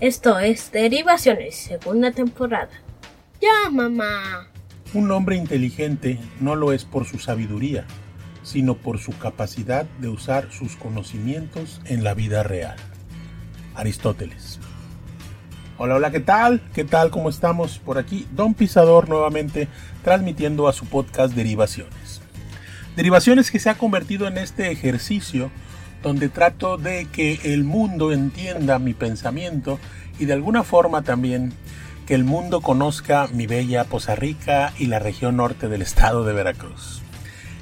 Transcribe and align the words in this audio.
Esto 0.00 0.38
es 0.38 0.72
Derivaciones, 0.72 1.56
segunda 1.56 2.10
temporada. 2.10 2.70
Ya, 3.38 3.68
mamá. 3.70 4.48
Un 4.94 5.10
hombre 5.10 5.36
inteligente 5.36 6.18
no 6.40 6.56
lo 6.56 6.72
es 6.72 6.86
por 6.86 7.04
su 7.04 7.18
sabiduría, 7.18 7.84
sino 8.42 8.76
por 8.76 8.98
su 8.98 9.12
capacidad 9.18 9.84
de 10.00 10.08
usar 10.08 10.50
sus 10.52 10.76
conocimientos 10.76 11.82
en 11.84 12.02
la 12.02 12.14
vida 12.14 12.42
real. 12.42 12.76
Aristóteles. 13.74 14.58
Hola, 15.76 15.96
hola, 15.96 16.10
¿qué 16.10 16.20
tal? 16.20 16.62
¿Qué 16.72 16.84
tal? 16.84 17.10
¿Cómo 17.10 17.28
estamos? 17.28 17.78
Por 17.78 17.98
aquí, 17.98 18.26
Don 18.32 18.54
Pisador 18.54 19.06
nuevamente 19.06 19.68
transmitiendo 20.02 20.66
a 20.66 20.72
su 20.72 20.86
podcast 20.86 21.34
Derivaciones. 21.34 22.22
Derivaciones 22.96 23.50
que 23.50 23.58
se 23.58 23.68
ha 23.68 23.76
convertido 23.76 24.26
en 24.26 24.38
este 24.38 24.70
ejercicio 24.70 25.50
donde 26.02 26.28
trato 26.28 26.76
de 26.76 27.06
que 27.06 27.40
el 27.44 27.64
mundo 27.64 28.12
entienda 28.12 28.78
mi 28.78 28.94
pensamiento 28.94 29.78
y 30.18 30.24
de 30.24 30.32
alguna 30.32 30.64
forma 30.64 31.02
también 31.02 31.52
que 32.06 32.14
el 32.14 32.24
mundo 32.24 32.60
conozca 32.60 33.28
mi 33.28 33.46
bella 33.46 33.84
Poza 33.84 34.14
Rica 34.14 34.72
y 34.78 34.86
la 34.86 34.98
región 34.98 35.36
norte 35.36 35.68
del 35.68 35.82
estado 35.82 36.24
de 36.24 36.32
Veracruz. 36.32 37.02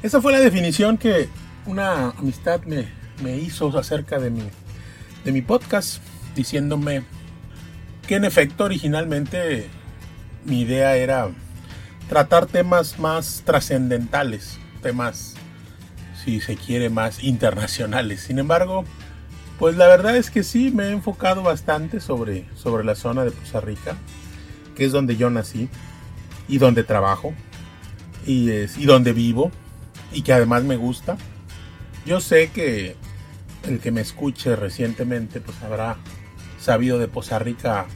Esa 0.02 0.20
fue 0.20 0.32
la 0.32 0.40
definición 0.40 0.96
que 0.96 1.28
una 1.66 2.10
amistad 2.10 2.62
me, 2.62 2.86
me 3.22 3.36
hizo 3.36 3.76
acerca 3.76 4.18
de 4.18 4.30
mi, 4.30 4.42
de 5.24 5.32
mi 5.32 5.42
podcast, 5.42 6.02
diciéndome 6.34 7.02
que 8.06 8.16
en 8.16 8.24
efecto 8.24 8.64
originalmente 8.64 9.68
mi 10.44 10.62
idea 10.62 10.96
era 10.96 11.28
tratar 12.08 12.46
temas 12.46 12.98
más 12.98 13.42
trascendentales, 13.44 14.58
temas 14.82 15.34
si 16.28 16.40
se 16.40 16.56
quiere, 16.56 16.90
más 16.90 17.24
internacionales. 17.24 18.20
Sin 18.20 18.38
embargo, 18.38 18.84
pues 19.58 19.76
la 19.76 19.86
verdad 19.86 20.14
es 20.16 20.30
que 20.30 20.42
sí, 20.42 20.70
me 20.70 20.84
he 20.84 20.90
enfocado 20.90 21.42
bastante 21.42 22.00
sobre, 22.00 22.44
sobre 22.54 22.84
la 22.84 22.94
zona 22.94 23.24
de 23.24 23.32
Costa 23.32 23.60
Rica, 23.60 23.96
que 24.76 24.84
es 24.84 24.92
donde 24.92 25.16
yo 25.16 25.30
nací 25.30 25.70
y 26.46 26.58
donde 26.58 26.84
trabajo 26.84 27.32
y, 28.26 28.50
es, 28.50 28.76
y 28.76 28.84
donde 28.84 29.14
vivo 29.14 29.50
y 30.12 30.20
que 30.20 30.34
además 30.34 30.64
me 30.64 30.76
gusta. 30.76 31.16
Yo 32.04 32.20
sé 32.20 32.50
que 32.50 32.94
el 33.66 33.80
que 33.80 33.90
me 33.90 34.02
escuche 34.02 34.54
recientemente 34.54 35.40
pues 35.40 35.62
habrá 35.62 35.96
sabido 36.60 36.98
de 36.98 37.08
Poza 37.08 37.38
Rica 37.38 37.86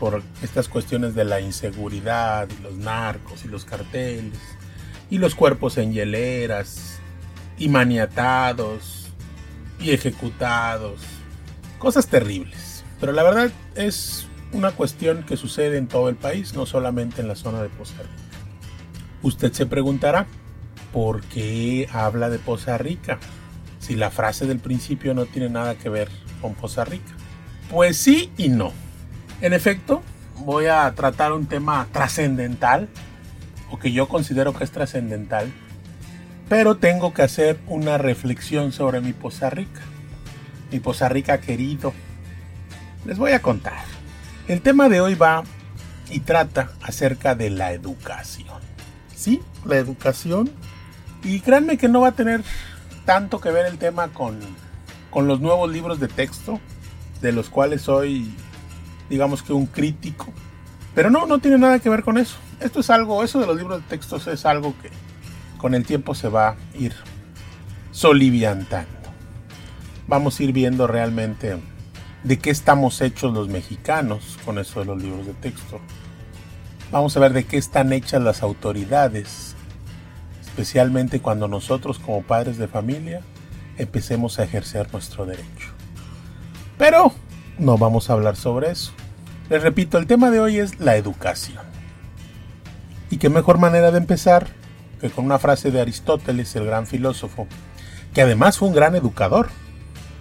por 0.00 0.22
estas 0.42 0.68
cuestiones 0.68 1.14
de 1.14 1.24
la 1.26 1.40
inseguridad 1.40 2.48
y 2.58 2.62
los 2.62 2.74
narcos 2.76 3.44
y 3.44 3.48
los 3.48 3.66
carteles 3.66 4.38
y 5.10 5.18
los 5.18 5.34
cuerpos 5.34 5.76
en 5.76 5.92
hieleras 5.92 6.93
y 7.58 7.68
maniatados 7.68 9.12
y 9.78 9.92
ejecutados. 9.92 11.00
Cosas 11.78 12.06
terribles. 12.08 12.84
Pero 13.00 13.12
la 13.12 13.22
verdad 13.22 13.50
es 13.74 14.26
una 14.52 14.70
cuestión 14.70 15.24
que 15.24 15.36
sucede 15.36 15.76
en 15.76 15.88
todo 15.88 16.08
el 16.08 16.16
país, 16.16 16.54
no 16.54 16.66
solamente 16.66 17.20
en 17.20 17.28
la 17.28 17.34
zona 17.34 17.62
de 17.62 17.68
Poza 17.68 17.98
Rica. 17.98 18.14
Usted 19.22 19.52
se 19.52 19.66
preguntará, 19.66 20.26
¿por 20.92 21.22
qué 21.22 21.88
habla 21.92 22.30
de 22.30 22.38
Poza 22.38 22.78
Rica? 22.78 23.18
Si 23.78 23.96
la 23.96 24.10
frase 24.10 24.46
del 24.46 24.60
principio 24.60 25.12
no 25.12 25.26
tiene 25.26 25.50
nada 25.50 25.74
que 25.74 25.88
ver 25.88 26.08
con 26.40 26.54
Poza 26.54 26.84
Rica. 26.84 27.12
Pues 27.70 27.96
sí 27.96 28.30
y 28.36 28.48
no. 28.48 28.72
En 29.40 29.52
efecto, 29.52 30.02
voy 30.38 30.66
a 30.66 30.90
tratar 30.94 31.32
un 31.32 31.46
tema 31.46 31.86
trascendental, 31.92 32.88
o 33.70 33.78
que 33.78 33.92
yo 33.92 34.08
considero 34.08 34.54
que 34.54 34.64
es 34.64 34.70
trascendental, 34.70 35.52
pero 36.48 36.76
tengo 36.76 37.14
que 37.14 37.22
hacer 37.22 37.58
una 37.66 37.98
reflexión 37.98 38.72
sobre 38.72 39.00
mi 39.00 39.12
Poza 39.12 39.50
Rica. 39.50 39.80
Mi 40.70 40.80
Poza 40.80 41.08
Rica 41.08 41.40
querido. 41.40 41.92
Les 43.04 43.18
voy 43.18 43.32
a 43.32 43.42
contar. 43.42 43.84
El 44.48 44.60
tema 44.60 44.88
de 44.88 45.00
hoy 45.00 45.14
va 45.14 45.44
y 46.10 46.20
trata 46.20 46.70
acerca 46.82 47.34
de 47.34 47.50
la 47.50 47.72
educación. 47.72 48.60
Sí, 49.14 49.42
la 49.64 49.76
educación. 49.76 50.50
Y 51.22 51.40
créanme 51.40 51.78
que 51.78 51.88
no 51.88 52.02
va 52.02 52.08
a 52.08 52.12
tener 52.12 52.42
tanto 53.06 53.40
que 53.40 53.50
ver 53.50 53.66
el 53.66 53.78
tema 53.78 54.08
con, 54.08 54.38
con 55.10 55.26
los 55.26 55.40
nuevos 55.40 55.70
libros 55.70 55.98
de 56.00 56.08
texto, 56.08 56.60
de 57.22 57.32
los 57.32 57.48
cuales 57.48 57.82
soy, 57.82 58.34
digamos 59.08 59.42
que 59.42 59.54
un 59.54 59.66
crítico. 59.66 60.26
Pero 60.94 61.10
no, 61.10 61.26
no 61.26 61.38
tiene 61.38 61.58
nada 61.58 61.78
que 61.78 61.88
ver 61.88 62.02
con 62.02 62.18
eso. 62.18 62.36
Esto 62.60 62.80
es 62.80 62.90
algo, 62.90 63.24
eso 63.24 63.40
de 63.40 63.46
los 63.46 63.56
libros 63.56 63.82
de 63.82 63.88
textos 63.88 64.26
es 64.26 64.44
algo 64.46 64.74
que, 64.80 64.90
con 65.64 65.74
el 65.74 65.86
tiempo 65.86 66.14
se 66.14 66.28
va 66.28 66.48
a 66.48 66.56
ir 66.78 66.92
soliviantando. 67.90 68.90
Vamos 70.06 70.38
a 70.38 70.42
ir 70.42 70.52
viendo 70.52 70.86
realmente 70.86 71.56
de 72.22 72.38
qué 72.38 72.50
estamos 72.50 73.00
hechos 73.00 73.32
los 73.32 73.48
mexicanos 73.48 74.38
con 74.44 74.58
eso 74.58 74.80
de 74.80 74.84
los 74.84 75.02
libros 75.02 75.26
de 75.26 75.32
texto. 75.32 75.80
Vamos 76.92 77.16
a 77.16 77.20
ver 77.20 77.32
de 77.32 77.44
qué 77.44 77.56
están 77.56 77.94
hechas 77.94 78.20
las 78.20 78.42
autoridades, 78.42 79.56
especialmente 80.42 81.20
cuando 81.20 81.48
nosotros 81.48 81.98
como 81.98 82.22
padres 82.22 82.58
de 82.58 82.68
familia 82.68 83.22
empecemos 83.78 84.38
a 84.38 84.44
ejercer 84.44 84.92
nuestro 84.92 85.24
derecho. 85.24 85.70
Pero 86.76 87.14
no 87.58 87.78
vamos 87.78 88.10
a 88.10 88.12
hablar 88.12 88.36
sobre 88.36 88.70
eso. 88.70 88.92
Les 89.48 89.62
repito, 89.62 89.96
el 89.96 90.06
tema 90.06 90.30
de 90.30 90.40
hoy 90.40 90.58
es 90.58 90.78
la 90.78 90.96
educación. 90.96 91.64
¿Y 93.08 93.16
qué 93.16 93.30
mejor 93.30 93.56
manera 93.56 93.92
de 93.92 93.96
empezar 93.96 94.62
con 95.12 95.24
una 95.24 95.38
frase 95.38 95.70
de 95.70 95.80
Aristóteles, 95.80 96.54
el 96.56 96.66
gran 96.66 96.86
filósofo, 96.86 97.46
que 98.14 98.22
además 98.22 98.58
fue 98.58 98.68
un 98.68 98.74
gran 98.74 98.94
educador. 98.94 99.48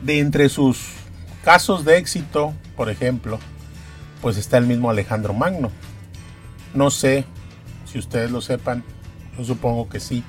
De 0.01 0.19
entre 0.19 0.49
sus 0.49 0.81
casos 1.45 1.85
de 1.85 1.97
éxito, 1.97 2.53
por 2.75 2.89
ejemplo, 2.89 3.39
pues 4.21 4.37
está 4.37 4.57
el 4.57 4.65
mismo 4.65 4.89
Alejandro 4.89 5.33
Magno. 5.33 5.71
No 6.73 6.91
sé 6.91 7.25
si 7.85 7.99
ustedes 7.99 8.31
lo 8.31 8.41
sepan, 8.41 8.83
yo 9.37 9.45
supongo 9.45 9.87
que 9.87 9.99
sí. 9.99 10.23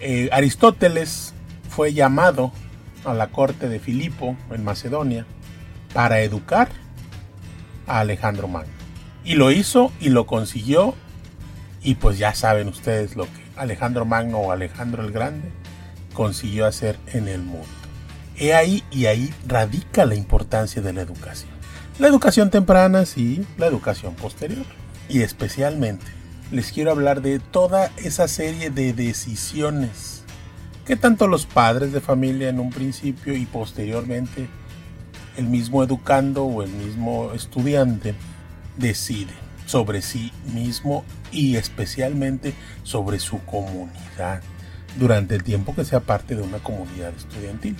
Eh, 0.00 0.28
Aristóteles 0.32 1.34
fue 1.68 1.92
llamado 1.92 2.52
a 3.04 3.14
la 3.14 3.28
corte 3.28 3.68
de 3.68 3.78
Filipo 3.78 4.36
en 4.50 4.64
Macedonia 4.64 5.26
para 5.92 6.20
educar 6.20 6.68
a 7.86 8.00
Alejandro 8.00 8.48
Magno. 8.48 8.72
Y 9.24 9.34
lo 9.34 9.50
hizo 9.50 9.92
y 10.00 10.08
lo 10.08 10.26
consiguió 10.26 10.94
y 11.82 11.96
pues 11.96 12.18
ya 12.18 12.34
saben 12.34 12.68
ustedes 12.68 13.14
lo 13.14 13.24
que 13.24 13.43
Alejandro 13.56 14.04
Magno 14.04 14.38
o 14.38 14.52
Alejandro 14.52 15.04
el 15.04 15.12
Grande 15.12 15.50
consiguió 16.12 16.66
hacer 16.66 16.98
en 17.06 17.28
el 17.28 17.42
mundo. 17.42 17.66
He 18.36 18.54
ahí 18.54 18.82
y 18.90 19.06
ahí 19.06 19.32
radica 19.46 20.04
la 20.06 20.14
importancia 20.14 20.82
de 20.82 20.92
la 20.92 21.02
educación. 21.02 21.50
La 21.98 22.08
educación 22.08 22.50
temprana, 22.50 23.06
sí, 23.06 23.46
la 23.56 23.66
educación 23.66 24.14
posterior. 24.14 24.66
Y 25.08 25.22
especialmente 25.22 26.06
les 26.50 26.72
quiero 26.72 26.90
hablar 26.90 27.22
de 27.22 27.38
toda 27.38 27.90
esa 27.96 28.28
serie 28.28 28.70
de 28.70 28.92
decisiones 28.92 30.22
que 30.84 30.96
tanto 30.96 31.26
los 31.26 31.46
padres 31.46 31.92
de 31.92 32.00
familia 32.00 32.48
en 32.48 32.60
un 32.60 32.70
principio 32.70 33.34
y 33.34 33.46
posteriormente 33.46 34.48
el 35.36 35.46
mismo 35.46 35.82
educando 35.82 36.44
o 36.44 36.62
el 36.62 36.70
mismo 36.70 37.32
estudiante 37.32 38.14
decide 38.76 39.43
sobre 39.66 40.02
sí 40.02 40.32
mismo 40.52 41.04
y 41.32 41.56
especialmente 41.56 42.54
sobre 42.82 43.18
su 43.18 43.38
comunidad 43.44 44.42
durante 44.98 45.34
el 45.34 45.42
tiempo 45.42 45.74
que 45.74 45.84
sea 45.84 46.00
parte 46.00 46.34
de 46.34 46.42
una 46.42 46.58
comunidad 46.58 47.12
estudiantil. 47.16 47.76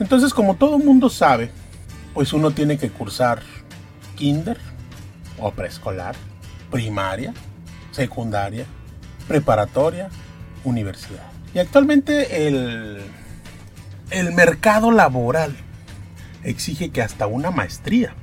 Entonces, 0.00 0.34
como 0.34 0.56
todo 0.56 0.78
mundo 0.78 1.08
sabe, 1.08 1.50
pues 2.12 2.32
uno 2.32 2.50
tiene 2.50 2.78
que 2.78 2.90
cursar 2.90 3.42
kinder 4.16 4.58
o 5.38 5.50
preescolar, 5.52 6.14
primaria, 6.70 7.32
secundaria, 7.90 8.66
preparatoria, 9.28 10.08
universidad. 10.64 11.26
Y 11.54 11.58
actualmente 11.60 12.48
el, 12.48 13.00
el 14.10 14.32
mercado 14.32 14.90
laboral 14.90 15.54
exige 16.42 16.90
que 16.90 17.02
hasta 17.02 17.26
una 17.26 17.50
maestría 17.50 18.14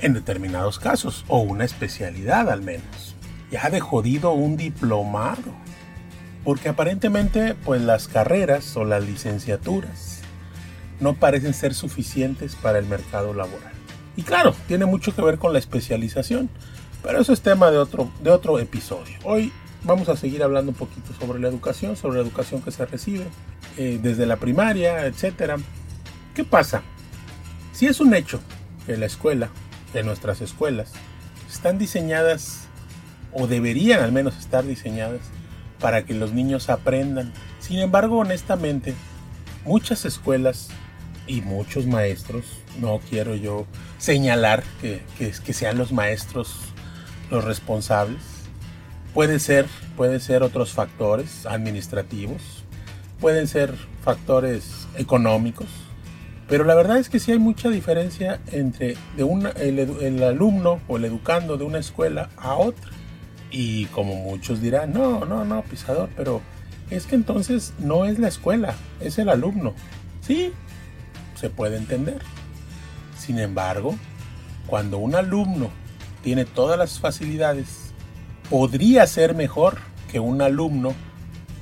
en 0.00 0.14
determinados 0.14 0.78
casos, 0.78 1.24
o 1.28 1.40
una 1.40 1.64
especialidad 1.64 2.50
al 2.50 2.62
menos. 2.62 3.16
Ya 3.50 3.70
de 3.70 3.80
jodido 3.80 4.32
un 4.32 4.56
diplomado. 4.56 5.52
Porque 6.44 6.68
aparentemente 6.68 7.54
pues 7.54 7.82
las 7.82 8.08
carreras 8.08 8.76
o 8.76 8.84
las 8.84 9.04
licenciaturas 9.04 10.20
no 11.00 11.14
parecen 11.14 11.54
ser 11.54 11.74
suficientes 11.74 12.54
para 12.56 12.78
el 12.78 12.86
mercado 12.86 13.34
laboral. 13.34 13.72
Y 14.16 14.22
claro, 14.22 14.54
tiene 14.66 14.86
mucho 14.86 15.14
que 15.14 15.22
ver 15.22 15.38
con 15.38 15.52
la 15.52 15.58
especialización, 15.58 16.50
pero 17.02 17.20
eso 17.20 17.32
es 17.32 17.40
tema 17.40 17.70
de 17.70 17.78
otro, 17.78 18.10
de 18.22 18.30
otro 18.30 18.58
episodio. 18.58 19.16
Hoy 19.22 19.52
vamos 19.84 20.08
a 20.08 20.16
seguir 20.16 20.42
hablando 20.42 20.72
un 20.72 20.76
poquito 20.76 21.12
sobre 21.20 21.38
la 21.38 21.48
educación, 21.48 21.96
sobre 21.96 22.16
la 22.16 22.24
educación 22.24 22.62
que 22.62 22.72
se 22.72 22.84
recibe 22.84 23.26
eh, 23.76 24.00
desde 24.02 24.26
la 24.26 24.36
primaria, 24.36 25.06
etc. 25.06 25.60
¿Qué 26.34 26.44
pasa? 26.44 26.82
Si 27.72 27.86
es 27.86 28.00
un 28.00 28.14
hecho 28.14 28.40
que 28.86 28.96
la 28.96 29.06
escuela 29.06 29.50
de 29.92 30.02
nuestras 30.02 30.40
escuelas 30.40 30.92
están 31.50 31.78
diseñadas 31.78 32.68
o 33.32 33.46
deberían 33.46 34.00
al 34.00 34.12
menos 34.12 34.36
estar 34.38 34.64
diseñadas 34.64 35.20
para 35.80 36.04
que 36.04 36.14
los 36.14 36.32
niños 36.32 36.70
aprendan. 36.70 37.32
Sin 37.60 37.78
embargo, 37.78 38.18
honestamente, 38.18 38.94
muchas 39.64 40.04
escuelas 40.04 40.68
y 41.26 41.42
muchos 41.42 41.86
maestros, 41.86 42.44
no 42.80 43.00
quiero 43.10 43.34
yo 43.34 43.66
señalar 43.98 44.64
que, 44.80 45.02
que, 45.18 45.52
sean 45.52 45.76
los 45.76 45.92
maestros 45.92 46.54
los 47.30 47.44
responsables. 47.44 48.22
Puede 49.12 49.38
ser, 49.38 49.66
puede 49.96 50.20
ser 50.20 50.42
otros 50.42 50.72
factores 50.72 51.44
administrativos, 51.44 52.64
pueden 53.20 53.46
ser 53.46 53.74
factores 54.02 54.86
económicos, 54.96 55.68
pero 56.48 56.64
la 56.64 56.74
verdad 56.74 56.96
es 56.96 57.10
que 57.10 57.20
sí 57.20 57.30
hay 57.30 57.38
mucha 57.38 57.68
diferencia 57.68 58.40
entre 58.52 58.96
de 59.16 59.52
el, 59.56 59.78
el, 59.78 60.22
alumno 60.22 60.80
o 60.88 60.96
el 60.96 61.04
educando 61.04 61.58
de 61.58 61.64
una 61.64 61.78
escuela 61.78 62.30
a 62.38 62.54
otra. 62.54 62.90
Y 63.50 63.84
como 63.86 64.14
muchos 64.14 64.62
dirán, 64.62 64.94
no, 64.94 65.26
no, 65.26 65.44
no, 65.44 65.62
pisador, 65.62 66.08
pero 66.16 66.40
es 66.90 67.06
que 67.06 67.16
entonces 67.16 67.74
no 67.78 68.06
es 68.06 68.18
la 68.18 68.28
escuela, 68.28 68.74
es 69.00 69.18
el 69.18 69.28
alumno. 69.28 69.74
Sí, 70.22 70.52
se 71.34 71.50
puede 71.50 71.76
entender. 71.76 72.22
Sin 73.18 73.38
embargo, 73.38 73.94
cuando 74.66 74.96
un 74.96 75.14
alumno 75.14 75.68
tiene 76.22 76.46
todas 76.46 76.78
las 76.78 76.98
facilidades, 76.98 77.92
podría 78.48 79.06
ser 79.06 79.34
mejor 79.34 79.78
que 80.10 80.18
un 80.18 80.40
alumno 80.40 80.94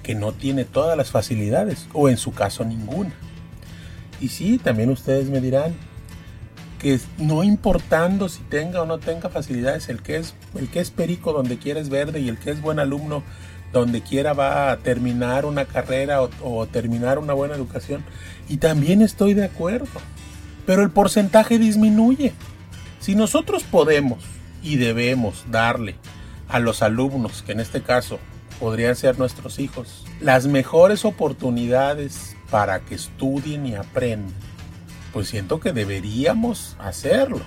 que 0.05 0.15
no 0.15 0.33
tiene 0.33 0.65
todas 0.65 0.97
las 0.97 1.11
facilidades, 1.11 1.89
o 1.93 2.09
en 2.09 2.17
su 2.17 2.33
caso 2.33 2.65
ninguna. 2.65 3.13
Y 4.21 4.29
sí, 4.29 4.59
también 4.59 4.91
ustedes 4.91 5.29
me 5.29 5.41
dirán 5.41 5.75
que 6.79 6.99
no 7.19 7.43
importando 7.43 8.29
si 8.29 8.43
tenga 8.45 8.83
o 8.83 8.87
no 8.87 8.99
tenga 8.99 9.29
facilidades, 9.29 9.89
el 9.89 10.03
que 10.03 10.17
es, 10.17 10.35
el 10.55 10.69
que 10.69 10.81
es 10.81 10.91
perico 10.91 11.33
donde 11.33 11.59
quiera 11.59 11.81
es 11.81 11.89
verde 11.89 12.21
y 12.21 12.29
el 12.29 12.39
que 12.39 12.51
es 12.51 12.61
buen 12.61 12.79
alumno 12.79 13.23
donde 13.73 14.03
quiera 14.03 14.33
va 14.33 14.71
a 14.71 14.77
terminar 14.79 15.45
una 15.45 15.65
carrera 15.65 16.23
o, 16.23 16.67
terminar 16.67 17.19
una 17.19 17.33
buena 17.33 17.55
educación. 17.55 18.05
Y 18.49 18.59
también 18.59 19.03
estoy 19.03 19.35
de 19.35 19.45
acuerdo. 19.45 20.01
Pero 20.65 20.83
el 20.83 20.91
porcentaje 20.91 21.59
disminuye. 21.59 22.33
Si 23.01 23.15
nosotros 23.15 23.65
podemos 23.65 24.25
y 24.63 24.77
debemos 24.77 25.45
darle 25.51 25.97
a 26.49 26.59
los 26.59 26.83
alumnos, 26.83 27.43
que 27.43 27.53
en 27.53 27.61
este 27.61 27.83
caso 27.83 28.19
podrían 28.59 28.97
ser 28.97 29.19
nuestros 29.19 29.59
hijos, 29.59 30.05
las 30.21 30.47
mejores 30.47 31.05
oportunidades 31.05 32.36
para 32.51 32.81
que 32.81 32.95
estudien 32.95 33.67
y 33.67 33.75
aprendan, 33.75 34.35
pues 35.13 35.29
siento 35.29 35.61
que 35.61 35.73
deberíamos 35.73 36.77
hacerlo. 36.79 37.43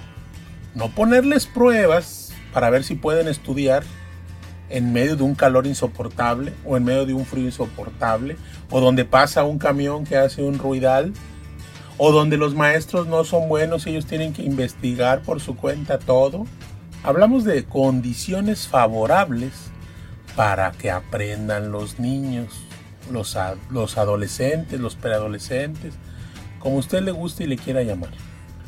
No 0.76 0.90
ponerles 0.90 1.46
pruebas 1.46 2.34
para 2.54 2.70
ver 2.70 2.84
si 2.84 2.96
pueden 2.96 3.28
estudiar 3.28 3.84
en 4.70 4.94
medio 4.94 5.16
de 5.16 5.24
un 5.24 5.36
calor 5.36 5.68
insoportable 5.68 6.54
o 6.66 6.78
en 6.78 6.84
medio 6.84 7.06
de 7.06 7.14
un 7.14 7.26
frío 7.26 7.46
insoportable 7.46 8.38
o 8.70 8.80
donde 8.80 9.06
pasa 9.06 9.44
un 9.44 9.58
camión 9.58 10.06
que 10.06 10.18
hace 10.18 10.44
un 10.44 10.60
ruidal 10.60 11.14
o 11.98 12.12
donde 12.12 12.38
los 12.38 12.56
maestros 12.56 13.08
no 13.08 13.24
son 13.24 13.50
buenos 13.50 13.86
y 13.86 13.92
ellos 13.92 14.06
tienen 14.06 14.34
que 14.34 14.44
investigar 14.44 15.22
por 15.22 15.42
su 15.42 15.56
cuenta 15.56 16.00
todo. 16.00 16.46
Hablamos 17.04 17.44
de 17.44 17.66
condiciones 17.66 18.68
favorables 18.68 19.54
para 20.36 20.72
que 20.72 20.92
aprendan 20.92 21.72
los 21.72 22.00
niños, 22.00 22.62
los, 23.12 23.38
los 23.70 23.98
adolescentes, 23.98 24.80
los 24.80 24.96
preadolescentes, 24.96 25.94
como 26.60 26.78
usted 26.78 27.02
le 27.02 27.12
guste 27.12 27.46
y 27.46 27.48
le 27.48 27.58
quiera 27.58 27.84
llamar, 27.84 28.12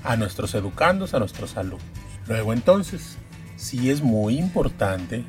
a 0.03 0.15
nuestros 0.15 0.55
educandos, 0.55 1.13
a 1.13 1.19
nuestros 1.19 1.57
alumnos. 1.57 1.85
Luego 2.27 2.53
entonces, 2.53 3.17
sí 3.57 3.89
es 3.89 4.01
muy 4.01 4.37
importante 4.37 5.23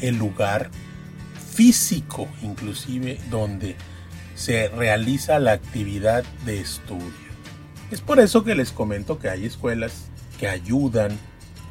el 0.00 0.16
lugar 0.16 0.70
físico 1.54 2.28
inclusive 2.42 3.20
donde 3.30 3.76
se 4.34 4.68
realiza 4.68 5.38
la 5.38 5.52
actividad 5.52 6.24
de 6.44 6.60
estudio. 6.60 7.24
Es 7.90 8.00
por 8.00 8.18
eso 8.18 8.42
que 8.42 8.56
les 8.56 8.72
comento 8.72 9.20
que 9.20 9.28
hay 9.28 9.46
escuelas 9.46 10.06
que 10.40 10.48
ayudan 10.48 11.16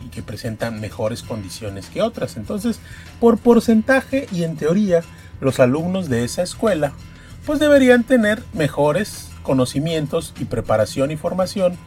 y 0.06 0.10
que 0.10 0.24
presentan 0.24 0.80
mejores 0.80 1.22
condiciones 1.22 1.88
que 1.88 2.02
otras. 2.02 2.38
Entonces, 2.38 2.80
por 3.20 3.38
porcentaje 3.38 4.28
y 4.32 4.44
en 4.44 4.56
teoría, 4.56 5.02
los 5.44 5.60
alumnos 5.60 6.10
de 6.10 6.24
esa 6.24 6.42
escuela 6.42 6.94
pues 7.46 7.60
deberían 7.60 8.04
tener 8.04 8.42
mejores 8.54 9.30
conocimientos 9.44 10.34
y 10.40 10.46
preparación 10.46 11.12
y 11.12 11.18
formación 11.18 11.78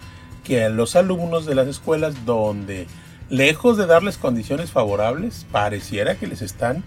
que 0.45 0.69
los 0.69 0.95
alumnos 0.95 1.47
de 1.47 1.55
las 1.55 1.67
escuelas 1.67 2.25
donde 2.25 2.87
lejos 3.29 3.77
de 3.77 3.87
darles 3.87 4.19
condiciones 4.19 4.71
favorables, 4.71 5.47
pareciera 5.51 6.17
que 6.17 6.27
les 6.27 6.43
están 6.43 6.85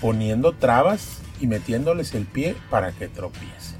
poniendo 0.00 0.52
trabas 0.52 1.18
y 1.40 1.46
metiéndoles 1.46 2.14
el 2.14 2.24
pie 2.24 2.56
para 2.70 2.92
que 2.92 3.08
tropiecen. 3.08 3.78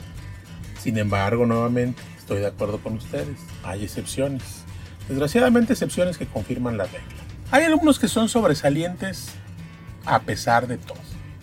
Sin 0.81 0.99
embargo, 0.99 1.47
nuevamente, 1.47 2.03
estoy 2.19 2.41
de 2.41 2.49
acuerdo 2.49 2.79
con 2.79 2.95
ustedes, 2.95 3.39
hay 3.63 3.85
excepciones. 3.85 4.43
Desgraciadamente, 5.09 5.73
excepciones 5.73 6.19
que 6.19 6.27
confirman 6.27 6.77
la 6.77 6.85
regla. 6.85 7.01
Hay 7.51 7.65
alumnos 7.65 7.99
que 7.99 8.09
son 8.09 8.29
sobresalientes 8.29 9.31
a 10.05 10.21
pesar 10.21 10.67
de 10.67 10.79
todo, 10.79 10.99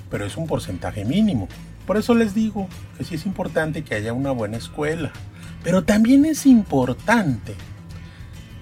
pero 0.10 0.26
es 0.26 0.38
un 0.38 0.48
porcentaje 0.48 1.06
mínimo. 1.06 1.48
Por 1.86 1.98
eso 1.98 2.14
les 2.14 2.34
digo 2.34 2.68
que 2.98 3.04
sí 3.04 3.16
es 3.16 3.26
importante 3.26 3.84
que 3.84 3.96
haya 3.96 4.14
una 4.14 4.32
buena 4.32 4.58
escuela, 4.58 5.12
pero 5.64 5.84
también 5.84 6.26
es 6.26 6.46
importante 6.46 7.56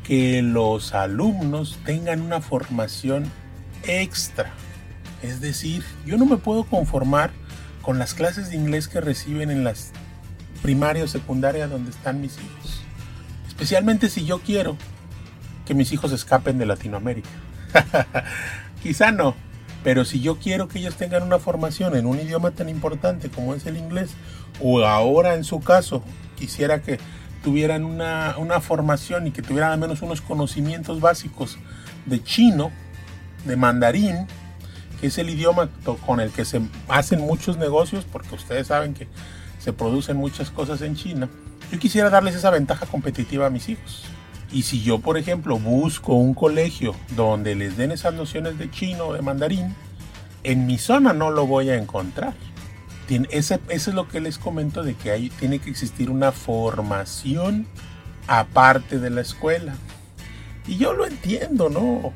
que 0.03 0.41
los 0.41 0.93
alumnos 0.93 1.77
tengan 1.85 2.21
una 2.21 2.39
formación 2.39 3.25
extra. 3.83 4.51
Es 5.21 5.41
decir, 5.41 5.83
yo 6.05 6.17
no 6.17 6.25
me 6.25 6.37
puedo 6.37 6.63
conformar 6.63 7.31
con 7.81 7.99
las 7.99 8.13
clases 8.13 8.49
de 8.49 8.55
inglés 8.55 8.87
que 8.87 9.01
reciben 9.01 9.51
en 9.51 9.63
las 9.63 9.91
primaria 10.61 11.03
o 11.03 11.07
secundaria 11.07 11.67
donde 11.67 11.91
están 11.91 12.21
mis 12.21 12.37
hijos. 12.37 12.81
Especialmente 13.47 14.09
si 14.09 14.25
yo 14.25 14.39
quiero 14.39 14.77
que 15.65 15.73
mis 15.73 15.91
hijos 15.91 16.11
escapen 16.11 16.57
de 16.57 16.65
Latinoamérica. 16.65 17.29
Quizá 18.83 19.11
no, 19.11 19.35
pero 19.87 20.03
si 20.03 20.19
yo 20.19 20.35
quiero 20.35 20.67
que 20.67 20.79
ellos 20.79 20.97
tengan 20.97 21.23
una 21.23 21.39
formación 21.39 21.95
en 21.95 22.07
un 22.07 22.19
idioma 22.19 22.51
tan 22.51 22.67
importante 22.67 23.29
como 23.29 23.53
es 23.53 23.65
el 23.67 23.77
inglés, 23.77 24.15
o 24.61 24.81
ahora 24.81 25.35
en 25.35 25.45
su 25.45 25.61
caso 25.61 26.03
quisiera 26.37 26.81
que 26.81 26.99
tuvieran 27.41 27.85
una, 27.85 28.59
formación 28.59 29.27
y 29.27 29.31
que 29.31 29.41
tuvieran 29.41 29.71
al 29.71 29.79
menos 29.79 30.01
unos 30.01 30.19
conocimientos 30.19 30.99
básicos 30.99 31.57
de 32.05 32.21
chino, 32.21 32.69
de 33.45 33.55
mandarín, 33.55 34.27
que 34.99 35.07
es 35.07 35.17
el 35.19 35.29
idioma 35.29 35.69
con 36.05 36.19
el 36.19 36.31
que 36.31 36.43
se 36.43 36.59
hacen 36.89 37.21
muchos 37.21 37.55
negocios, 37.55 38.03
porque 38.11 38.35
ustedes 38.35 38.67
saben 38.67 38.93
que 38.93 39.07
se 39.57 39.71
producen 39.71 40.17
muchas 40.17 40.51
cosas 40.51 40.81
en 40.81 40.97
China. 40.97 41.29
Yo 41.71 41.79
quisiera 41.79 42.09
darles 42.09 42.35
esa 42.35 42.49
ventaja 42.49 42.87
competitiva 42.87 43.45
a 43.45 43.49
mis 43.49 43.69
hijos. 43.69 44.03
Y 44.51 44.63
si 44.63 44.81
yo, 44.81 44.99
por 44.99 45.17
ejemplo, 45.17 45.59
busco 45.59 46.13
un 46.13 46.33
colegio 46.33 46.95
donde 47.15 47.55
les 47.55 47.75
den 47.75 47.91
esas 47.91 48.13
nociones 48.13 48.57
de 48.57 48.71
chino 48.71 49.11
de 49.11 49.21
mandarín, 49.21 49.75
en 50.51 50.65
mi 50.65 50.77
zona 50.77 51.13
no 51.13 51.29
lo 51.29 51.45
voy 51.45 51.69
a 51.69 51.75
encontrar 51.75 52.33
eso 53.29 53.59
es 53.69 53.87
lo 53.87 54.07
que 54.07 54.19
les 54.19 54.37
comento 54.37 54.83
de 54.83 54.95
que 54.95 55.31
tiene 55.39 55.59
que 55.59 55.69
existir 55.69 56.09
una 56.09 56.31
formación 56.31 57.67
aparte 58.27 58.99
de 58.99 59.09
la 59.09 59.21
escuela. 59.21 59.75
Y 60.67 60.77
yo 60.77 60.93
lo 60.93 61.05
entiendo, 61.05 61.69
¿no? 61.69 62.11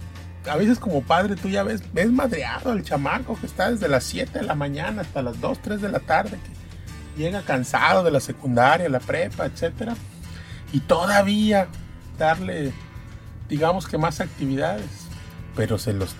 A 0.49 0.57
veces 0.57 0.79
como 0.79 1.01
padre 1.03 1.35
tú 1.35 1.47
ya 1.47 1.63
ves, 1.63 1.81
ves 1.93 2.11
madreado 2.11 2.71
al 2.71 2.83
chamaco 2.83 3.39
que 3.39 3.45
está 3.45 3.71
desde 3.71 3.87
las 3.87 4.03
7 4.03 4.39
de 4.39 4.45
la 4.45 4.55
mañana 4.55 5.03
hasta 5.03 5.21
las 5.21 5.39
2, 5.39 5.59
3 5.61 5.81
de 5.81 5.89
la 5.89 5.99
tarde, 5.99 6.31
que 6.31 7.21
llega 7.21 7.41
cansado 7.43 8.03
de 8.03 8.11
la 8.11 8.19
secundaria, 8.19 8.89
la 8.89 8.99
prepa, 8.99 9.45
etc. 9.45 9.93
Y 10.73 10.81
todavía 10.81 11.67
darle, 12.17 12.73
digamos 13.47 13.87
que 13.87 13.97
más 13.97 14.19
actividades. 14.19 15.07
Pero 15.55 15.77
se 15.77 15.93
los 15.93 16.15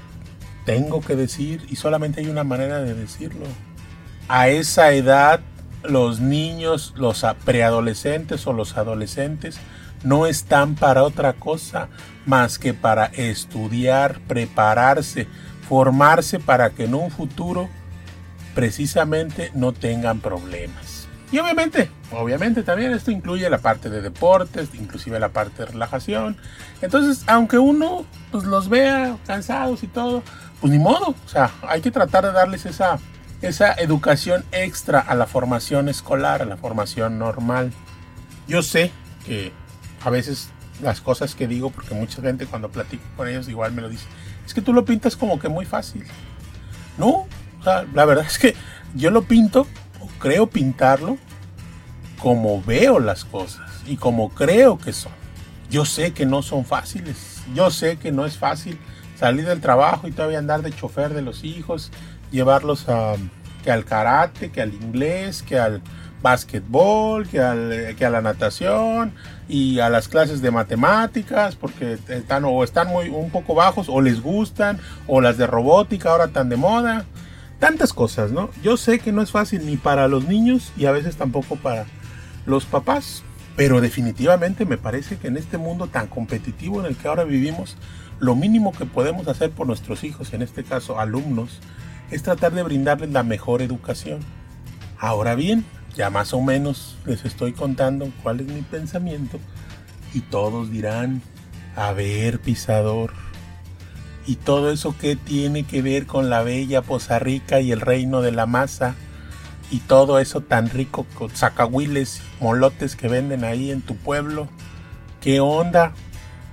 tengo 0.66 1.02
que 1.02 1.16
decir 1.16 1.66
y 1.70 1.76
solamente 1.76 2.22
hay 2.22 2.28
una 2.28 2.44
manera 2.44 2.80
de 2.80 2.94
decirlo 2.94 3.46
a 4.28 4.48
esa 4.48 4.94
edad 4.94 5.42
los 5.84 6.20
niños, 6.20 6.94
los 6.96 7.26
preadolescentes 7.44 8.46
o 8.48 8.54
los 8.54 8.78
adolescentes 8.78 9.60
no 10.04 10.26
están 10.26 10.76
para 10.76 11.04
otra 11.04 11.34
cosa 11.34 11.90
más 12.26 12.60
que 12.60 12.74
para 12.74 13.06
estudiar, 13.06 14.20
prepararse, 14.22 15.28
formarse 15.68 16.40
para 16.40 16.72
que 16.72 16.86
en 16.86 16.96
un 16.96 17.12
futuro 17.12 17.70
precisamente 18.56 19.52
no 19.54 19.74
tengan 19.74 20.20
problemas. 20.20 21.08
Y 21.32 21.40
obviamente, 21.40 21.90
obviamente 22.12 22.62
también 22.62 22.92
esto 22.92 23.10
incluye 23.10 23.50
la 23.50 23.60
parte 23.60 23.90
de 23.90 24.02
deportes, 24.02 24.70
inclusive 24.74 25.18
la 25.20 25.30
parte 25.30 25.64
de 25.64 25.72
relajación. 25.72 26.36
Entonces, 26.82 27.24
aunque 27.28 27.58
uno 27.58 28.06
pues, 28.32 28.44
los 28.44 28.68
vea 28.68 29.18
cansados 29.26 29.82
y 29.84 29.88
todo, 29.88 30.24
pues 30.62 30.72
ni 30.72 30.80
modo, 30.80 31.16
o 31.26 31.28
sea, 31.28 31.52
hay 31.68 31.82
que 31.82 31.92
tratar 31.92 32.24
de 32.24 32.32
darles 32.32 32.66
esa 32.66 33.00
esa 33.42 33.74
educación 33.74 34.46
extra 34.52 35.00
a 35.00 35.16
la 35.16 35.26
formación 35.26 35.90
escolar, 35.90 36.42
a 36.42 36.46
la 36.46 36.58
formación 36.58 37.18
normal. 37.18 37.72
Yo 38.48 38.62
sé 38.62 38.92
que 39.26 39.52
a 40.04 40.10
veces 40.10 40.50
las 40.82 41.02
cosas 41.02 41.36
que 41.36 41.48
digo, 41.48 41.72
porque 41.72 41.96
mucha 41.96 42.22
gente 42.22 42.46
cuando 42.46 42.70
platico 42.70 43.04
con 43.18 43.28
ellos 43.28 43.50
igual 43.50 43.72
me 43.72 43.82
lo 43.82 43.90
dice, 43.90 44.06
es 44.46 44.54
que 44.54 44.62
tú 44.62 44.74
lo 44.74 44.86
pintas 44.86 45.16
como 45.16 45.40
que 45.40 45.50
muy 45.50 45.66
fácil. 45.66 46.06
No, 46.98 47.26
la 47.94 48.06
verdad 48.06 48.26
es 48.26 48.38
que 48.38 48.56
yo 48.94 49.10
lo 49.10 49.24
pinto, 49.24 49.66
o 50.00 50.08
creo 50.20 50.48
pintarlo, 50.48 51.18
como 52.22 52.62
veo 52.62 53.00
las 53.00 53.26
cosas. 53.26 53.70
y 53.88 53.98
como 53.98 54.30
creo 54.30 54.78
que 54.78 54.94
son. 54.94 55.12
Yo 55.72 55.86
sé 55.86 56.14
que 56.14 56.26
no 56.26 56.44
son 56.44 56.66
fáciles, 56.66 57.42
yo 57.56 57.72
sé 57.72 57.98
que 57.98 58.12
no 58.12 58.26
es 58.26 58.38
fácil 58.38 58.78
salir 59.22 59.46
del 59.46 59.62
trabajo 59.62 60.08
y 60.08 60.12
todavía 60.12 60.40
andar 60.40 60.64
de 60.64 60.72
chofer 60.72 61.14
de 61.14 61.22
los 61.22 61.44
hijos, 61.44 61.92
llevarlos 62.32 62.90
a, 62.90 63.14
que 63.64 63.70
al 63.70 63.86
karate, 63.86 64.50
que 64.50 64.64
al 64.64 64.74
inglés, 64.74 65.44
que 65.44 65.60
al 65.60 65.84
básquetbol, 66.24 67.28
que, 67.28 67.40
al, 67.40 67.96
que 67.96 68.04
a 68.04 68.10
la 68.10 68.24
natación 68.24 69.14
y 69.48 69.78
a 69.78 69.90
las 69.92 70.08
clases 70.08 70.42
de 70.42 70.50
matemáticas, 70.50 71.56
porque 71.56 72.00
están 72.08 72.46
o 72.46 72.64
están 72.64 72.88
muy 72.88 73.10
un 73.10 73.30
poco 73.30 73.54
bajos 73.54 73.90
o 73.90 74.02
les 74.02 74.22
gustan, 74.22 74.80
o 75.06 75.22
las 75.22 75.38
de 75.38 75.46
robótica 75.46 76.10
ahora 76.10 76.30
tan 76.30 76.50
de 76.50 76.58
moda. 76.58 77.06
Tantas 77.60 77.94
cosas, 77.94 78.32
¿no? 78.32 78.50
Yo 78.64 78.76
sé 78.76 78.98
que 78.98 79.12
no 79.12 79.22
es 79.22 79.30
fácil 79.30 79.68
ni 79.68 79.78
para 79.78 80.08
los 80.08 80.28
niños 80.28 80.72
y 80.78 80.88
a 80.88 80.92
veces 80.92 81.16
tampoco 81.16 81.58
para 81.58 81.86
los 82.48 82.66
papás, 82.66 83.22
pero 83.56 83.82
definitivamente 83.82 84.66
me 84.66 84.78
parece 84.78 85.18
que 85.18 85.28
en 85.28 85.38
este 85.38 85.58
mundo 85.58 85.88
tan 85.88 86.08
competitivo 86.08 86.80
en 86.80 86.86
el 86.86 86.96
que 86.96 87.08
ahora 87.08 87.24
vivimos, 87.24 87.78
lo 88.20 88.36
mínimo 88.36 88.72
que 88.72 88.86
podemos 88.86 89.28
hacer 89.28 89.52
por 89.52 89.68
nuestros 89.68 90.04
hijos, 90.04 90.34
en 90.34 90.42
este 90.42 90.64
caso 90.64 91.00
alumnos, 91.00 91.60
es 92.12 92.24
tratar 92.24 92.54
de 92.54 92.64
brindarles 92.64 93.12
la 93.12 93.24
mejor 93.24 93.62
educación. 93.62 94.20
Ahora 95.00 95.36
bien, 95.36 95.66
ya 95.96 96.10
más 96.10 96.34
o 96.34 96.42
menos 96.42 96.98
les 97.06 97.26
estoy 97.26 97.54
contando 97.54 98.12
cuál 98.24 98.40
es 98.40 98.48
mi 98.48 98.62
pensamiento 98.62 99.40
y 100.14 100.22
todos 100.22 100.72
dirán, 100.72 101.22
a 101.76 101.92
ver, 101.94 102.40
pisador, 102.40 103.14
¿y 104.28 104.36
todo 104.36 104.72
eso 104.72 104.96
qué 105.00 105.16
tiene 105.16 105.64
que 105.64 105.82
ver 105.82 106.06
con 106.06 106.30
la 106.30 106.44
bella 106.44 106.82
Poza 106.82 107.20
Rica 107.20 107.60
y 107.62 107.72
el 107.72 107.82
reino 107.82 108.22
de 108.22 108.32
la 108.32 108.46
masa? 108.46 108.96
Y 109.72 109.80
todo 109.80 110.20
eso 110.20 110.42
tan 110.42 110.70
rico 110.70 111.08
con 111.16 111.36
sacahuiles, 111.36 112.22
molotes 112.40 112.96
que 112.96 113.08
venden 113.08 113.44
ahí 113.46 113.72
en 113.72 113.82
tu 113.82 113.96
pueblo. 113.96 114.48
¿Qué 115.22 115.40
onda? 115.40 115.94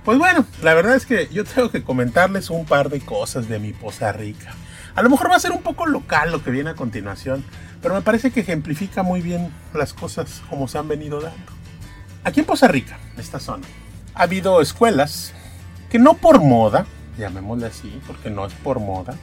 Pues 0.05 0.17
bueno, 0.17 0.45
la 0.63 0.73
verdad 0.73 0.95
es 0.95 1.05
que 1.05 1.27
yo 1.31 1.43
tengo 1.43 1.69
que 1.69 1.83
comentarles 1.83 2.49
un 2.49 2.65
par 2.65 2.89
de 2.89 3.01
cosas 3.01 3.49
de 3.49 3.59
mi 3.59 3.73
Poza 3.73 4.11
Rica. 4.13 4.55
A 4.95 5.01
lo 5.01 5.09
mejor 5.09 5.29
va 5.29 5.35
a 5.35 5.39
ser 5.39 5.51
un 5.51 5.61
poco 5.61 5.85
local 5.85 6.31
lo 6.31 6.43
que 6.43 6.49
viene 6.49 6.71
a 6.71 6.75
continuación, 6.75 7.43
pero 7.81 7.93
me 7.93 8.01
parece 8.01 8.31
que 8.31 8.39
ejemplifica 8.39 9.03
muy 9.03 9.21
bien 9.21 9.53
las 9.73 9.93
cosas 9.93 10.41
como 10.49 10.67
se 10.67 10.77
han 10.77 10.87
venido 10.87 11.21
dando. 11.21 11.51
Aquí 12.23 12.39
en 12.39 12.45
Poza 12.45 12.67
Rica, 12.67 12.97
esta 13.17 13.39
zona, 13.39 13.67
ha 14.15 14.23
habido 14.23 14.61
escuelas 14.61 15.33
que 15.89 15.99
no 15.99 16.15
por 16.15 16.41
moda, 16.41 16.85
llamémosle 17.17 17.67
así, 17.67 18.01
porque 18.07 18.29
no 18.29 18.45
es 18.45 18.53
por 18.53 18.79
moda, 18.79 19.15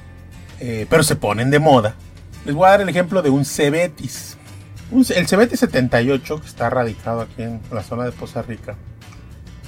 eh, 0.61 0.87
pero 0.88 1.03
se 1.03 1.17
ponen 1.17 1.50
de 1.50 1.59
moda. 1.59 1.95
Les 2.47 2.55
voy 2.55 2.69
a 2.69 2.71
dar 2.71 2.81
el 2.81 2.88
ejemplo 2.88 3.23
de 3.23 3.31
un 3.31 3.45
Cebetis. 3.45 4.38
el 4.93 5.26
Cebetis 5.26 5.59
78, 5.59 6.41
que 6.41 6.47
está 6.47 6.71
radicado 6.71 7.23
aquí 7.23 7.43
en 7.43 7.61
la 7.73 7.83
zona 7.83 8.05
de 8.05 8.12
Poza 8.12 8.41
Rica, 8.43 8.76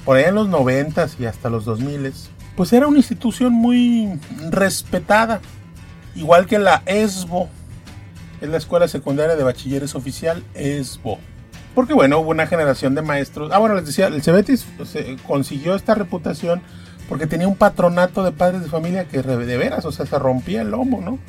por 0.05 0.15
allá 0.15 0.29
en 0.29 0.35
los 0.35 0.47
90 0.47 1.09
y 1.19 1.25
hasta 1.25 1.49
los 1.49 1.65
2000, 1.65 2.13
pues 2.55 2.71
era 2.71 2.87
una 2.87 2.95
institución 2.95 3.51
muy 3.51 4.17
respetada, 4.49 5.41
igual 6.15 6.45
que 6.45 6.57
la 6.57 6.81
ESBO, 6.85 7.49
es 8.39 8.47
la 8.47 8.55
Escuela 8.55 8.87
Secundaria 8.87 9.35
de 9.35 9.43
Bachilleres 9.43 9.93
Oficial, 9.93 10.41
ESBO. 10.53 11.19
Porque 11.75 11.93
bueno, 11.93 12.19
hubo 12.19 12.29
una 12.29 12.47
generación 12.47 12.95
de 12.95 13.01
maestros. 13.01 13.51
Ah, 13.53 13.57
bueno, 13.57 13.75
les 13.75 13.87
decía, 13.87 14.07
el 14.07 14.23
Cebetis 14.23 14.65
pues, 14.77 14.95
eh, 14.95 15.17
consiguió 15.27 15.75
esta 15.75 15.95
reputación 15.95 16.61
porque 17.09 17.27
tenía 17.27 17.49
un 17.49 17.57
patronato 17.57 18.23
de 18.23 18.31
padres 18.31 18.61
de 18.61 18.69
familia 18.69 19.05
que 19.05 19.21
de 19.21 19.57
veras, 19.57 19.83
o 19.83 19.91
sea, 19.91 20.05
se 20.05 20.17
rompía 20.17 20.61
el 20.61 20.71
lomo, 20.71 21.01
¿no? 21.01 21.19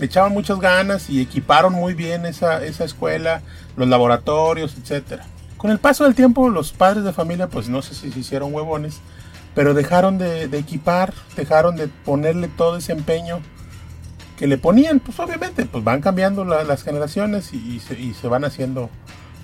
Echaban 0.00 0.32
muchas 0.32 0.60
ganas 0.60 1.10
y 1.10 1.20
equiparon 1.20 1.72
muy 1.72 1.94
bien 1.94 2.26
esa, 2.26 2.64
esa 2.64 2.84
escuela, 2.84 3.42
los 3.76 3.88
laboratorios, 3.88 4.76
etc. 4.76 5.22
Con 5.56 5.70
el 5.70 5.78
paso 5.78 6.04
del 6.04 6.14
tiempo, 6.14 6.48
los 6.48 6.72
padres 6.72 7.04
de 7.04 7.12
familia, 7.12 7.48
pues 7.48 7.68
no 7.68 7.82
sé 7.82 7.94
si 7.94 8.10
se 8.10 8.20
hicieron 8.20 8.54
huevones, 8.54 9.00
pero 9.54 9.74
dejaron 9.74 10.18
de, 10.18 10.44
equipar, 10.44 11.12
dejaron 11.36 11.76
de 11.76 11.88
ponerle 11.88 12.48
todo 12.48 12.76
ese 12.76 12.92
empeño 12.92 13.40
que 14.38 14.46
le 14.46 14.56
ponían, 14.56 15.00
pues 15.00 15.18
obviamente, 15.20 15.66
pues 15.66 15.84
van 15.84 16.00
cambiando 16.00 16.44
las 16.44 16.82
generaciones 16.82 17.52
y, 17.52 17.80
se, 17.80 18.28
van 18.28 18.44
haciendo 18.44 18.88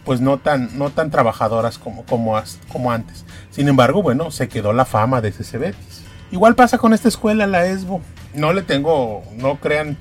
pues 0.06 0.20
no 0.20 0.38
tan, 0.38 0.78
no 0.78 0.90
tan 0.90 1.10
trabajadoras 1.10 1.78
como, 1.78 2.04
como, 2.06 2.40
como 2.72 2.92
antes. 2.92 3.24
Sin 3.50 3.68
embargo, 3.68 4.02
bueno, 4.02 4.30
se 4.30 4.48
quedó 4.48 4.72
la 4.72 4.84
fama 4.84 5.20
de 5.20 5.28
ese 5.28 5.44
Cebetis. 5.44 6.02
Igual 6.30 6.54
pasa 6.54 6.78
con 6.78 6.94
esta 6.94 7.08
escuela, 7.08 7.46
la 7.46 7.66
ESBO. 7.66 8.00
No 8.34 8.52
le 8.52 8.62
tengo, 8.62 9.22
no 9.36 9.56
crean 9.56 9.96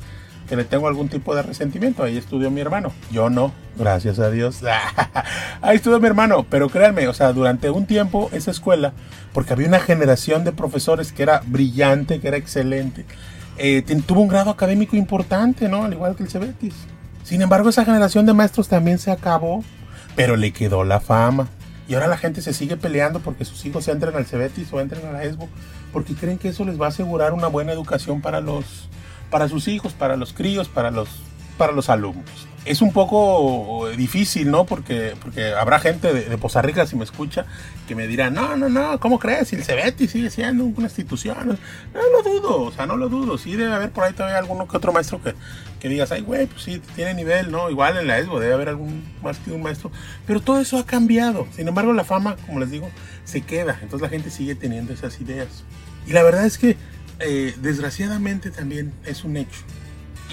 que 0.47 0.55
le 0.55 0.63
tengo 0.63 0.87
algún 0.87 1.09
tipo 1.09 1.35
de 1.35 1.41
resentimiento. 1.41 2.03
Ahí 2.03 2.17
estudió 2.17 2.51
mi 2.51 2.61
hermano. 2.61 2.91
Yo 3.11 3.29
no, 3.29 3.51
gracias 3.77 4.19
a 4.19 4.29
Dios. 4.29 4.59
Ahí 5.61 5.77
estudió 5.77 5.99
mi 5.99 6.07
hermano. 6.07 6.45
Pero 6.49 6.69
créanme, 6.69 7.07
o 7.07 7.13
sea, 7.13 7.33
durante 7.33 7.69
un 7.69 7.85
tiempo 7.85 8.29
esa 8.31 8.51
escuela, 8.51 8.93
porque 9.33 9.53
había 9.53 9.67
una 9.67 9.79
generación 9.79 10.43
de 10.43 10.51
profesores 10.51 11.11
que 11.11 11.23
era 11.23 11.41
brillante, 11.45 12.19
que 12.19 12.27
era 12.27 12.37
excelente, 12.37 13.05
eh, 13.57 13.83
tuvo 14.05 14.21
un 14.21 14.27
grado 14.27 14.51
académico 14.51 14.95
importante, 14.95 15.67
¿no? 15.69 15.85
Al 15.85 15.93
igual 15.93 16.15
que 16.15 16.23
el 16.23 16.29
Cebetis. 16.29 16.75
Sin 17.23 17.41
embargo, 17.41 17.69
esa 17.69 17.85
generación 17.85 18.25
de 18.25 18.33
maestros 18.33 18.67
también 18.67 18.99
se 18.99 19.11
acabó, 19.11 19.63
pero 20.15 20.35
le 20.35 20.51
quedó 20.51 20.83
la 20.83 20.99
fama. 20.99 21.47
Y 21.87 21.93
ahora 21.93 22.07
la 22.07 22.17
gente 22.17 22.41
se 22.41 22.53
sigue 22.53 22.77
peleando 22.77 23.19
porque 23.19 23.45
sus 23.45 23.63
hijos 23.65 23.87
entren 23.87 24.15
al 24.15 24.25
Cebetis 24.25 24.71
o 24.73 24.79
entren 24.79 25.05
a 25.05 25.11
la 25.11 25.23
ESBO, 25.23 25.47
porque 25.93 26.15
creen 26.15 26.37
que 26.37 26.49
eso 26.49 26.65
les 26.65 26.79
va 26.79 26.87
a 26.87 26.89
asegurar 26.89 27.33
una 27.33 27.47
buena 27.47 27.71
educación 27.71 28.21
para 28.21 28.41
los, 28.41 28.89
para 29.29 29.47
sus 29.49 29.67
hijos, 29.67 29.93
para 29.93 30.17
los 30.17 30.33
críos, 30.33 30.67
para 30.67 30.91
los, 30.91 31.09
para 31.57 31.71
los 31.71 31.89
alumnos 31.89 32.47
es 32.65 32.81
un 32.81 32.91
poco 32.91 33.87
difícil, 33.95 34.49
¿no? 34.49 34.65
Porque, 34.65 35.13
porque 35.21 35.53
habrá 35.53 35.79
gente 35.79 36.11
de, 36.11 36.25
de, 36.25 36.37
Poza 36.37 36.61
Rica, 36.63 36.85
si 36.87 36.95
me 36.95 37.03
escucha, 37.03 37.45
que 37.87 37.95
me 37.95 38.07
dirá, 38.07 38.31
no, 38.31 38.55
no, 38.57 38.69
no, 38.69 38.99
¿cómo 38.99 39.19
crees? 39.19 39.49
Si 39.49 39.55
el 39.55 39.63
Cebeti 39.63 40.07
sigue 40.07 40.31
siendo 40.31 40.65
una 40.65 40.87
institución. 40.87 41.59
No 41.93 42.01
lo 42.11 42.23
dudo, 42.23 42.61
o 42.63 42.71
sea, 42.71 42.87
no 42.87 42.97
lo 42.97 43.07
dudo. 43.07 43.37
Sí 43.37 43.55
debe 43.55 43.73
haber 43.73 43.91
por 43.91 44.03
ahí 44.03 44.13
todavía 44.13 44.39
alguno 44.39 44.67
que 44.67 44.75
otro 44.77 44.91
maestro 44.91 45.21
que, 45.21 45.35
que 45.79 45.89
digas, 45.89 46.11
ay, 46.11 46.21
güey, 46.21 46.47
pues 46.47 46.63
sí, 46.63 46.81
tiene 46.95 47.13
nivel, 47.13 47.51
¿no? 47.51 47.69
Igual 47.69 47.97
en 47.97 48.07
la 48.07 48.17
ESBO 48.17 48.39
debe 48.39 48.55
haber 48.55 48.69
algún 48.69 49.05
más 49.21 49.37
que 49.37 49.51
un 49.51 49.61
maestro. 49.61 49.91
Pero 50.25 50.41
todo 50.41 50.59
eso 50.59 50.79
ha 50.79 50.85
cambiado. 50.85 51.47
Sin 51.55 51.67
embargo, 51.67 51.93
la 51.93 52.03
fama, 52.03 52.35
como 52.47 52.59
les 52.59 52.71
digo, 52.71 52.89
se 53.25 53.41
queda. 53.41 53.77
Entonces 53.83 54.01
la 54.01 54.09
gente 54.09 54.31
sigue 54.31 54.55
teniendo 54.55 54.91
esas 54.91 55.21
ideas. 55.21 55.63
Y 56.07 56.13
la 56.13 56.23
verdad 56.23 56.45
es 56.45 56.57
que, 56.57 56.77
eh, 57.19 57.55
desgraciadamente, 57.61 58.51
también 58.51 58.93
es 59.05 59.23
un 59.23 59.37
hecho. 59.37 59.61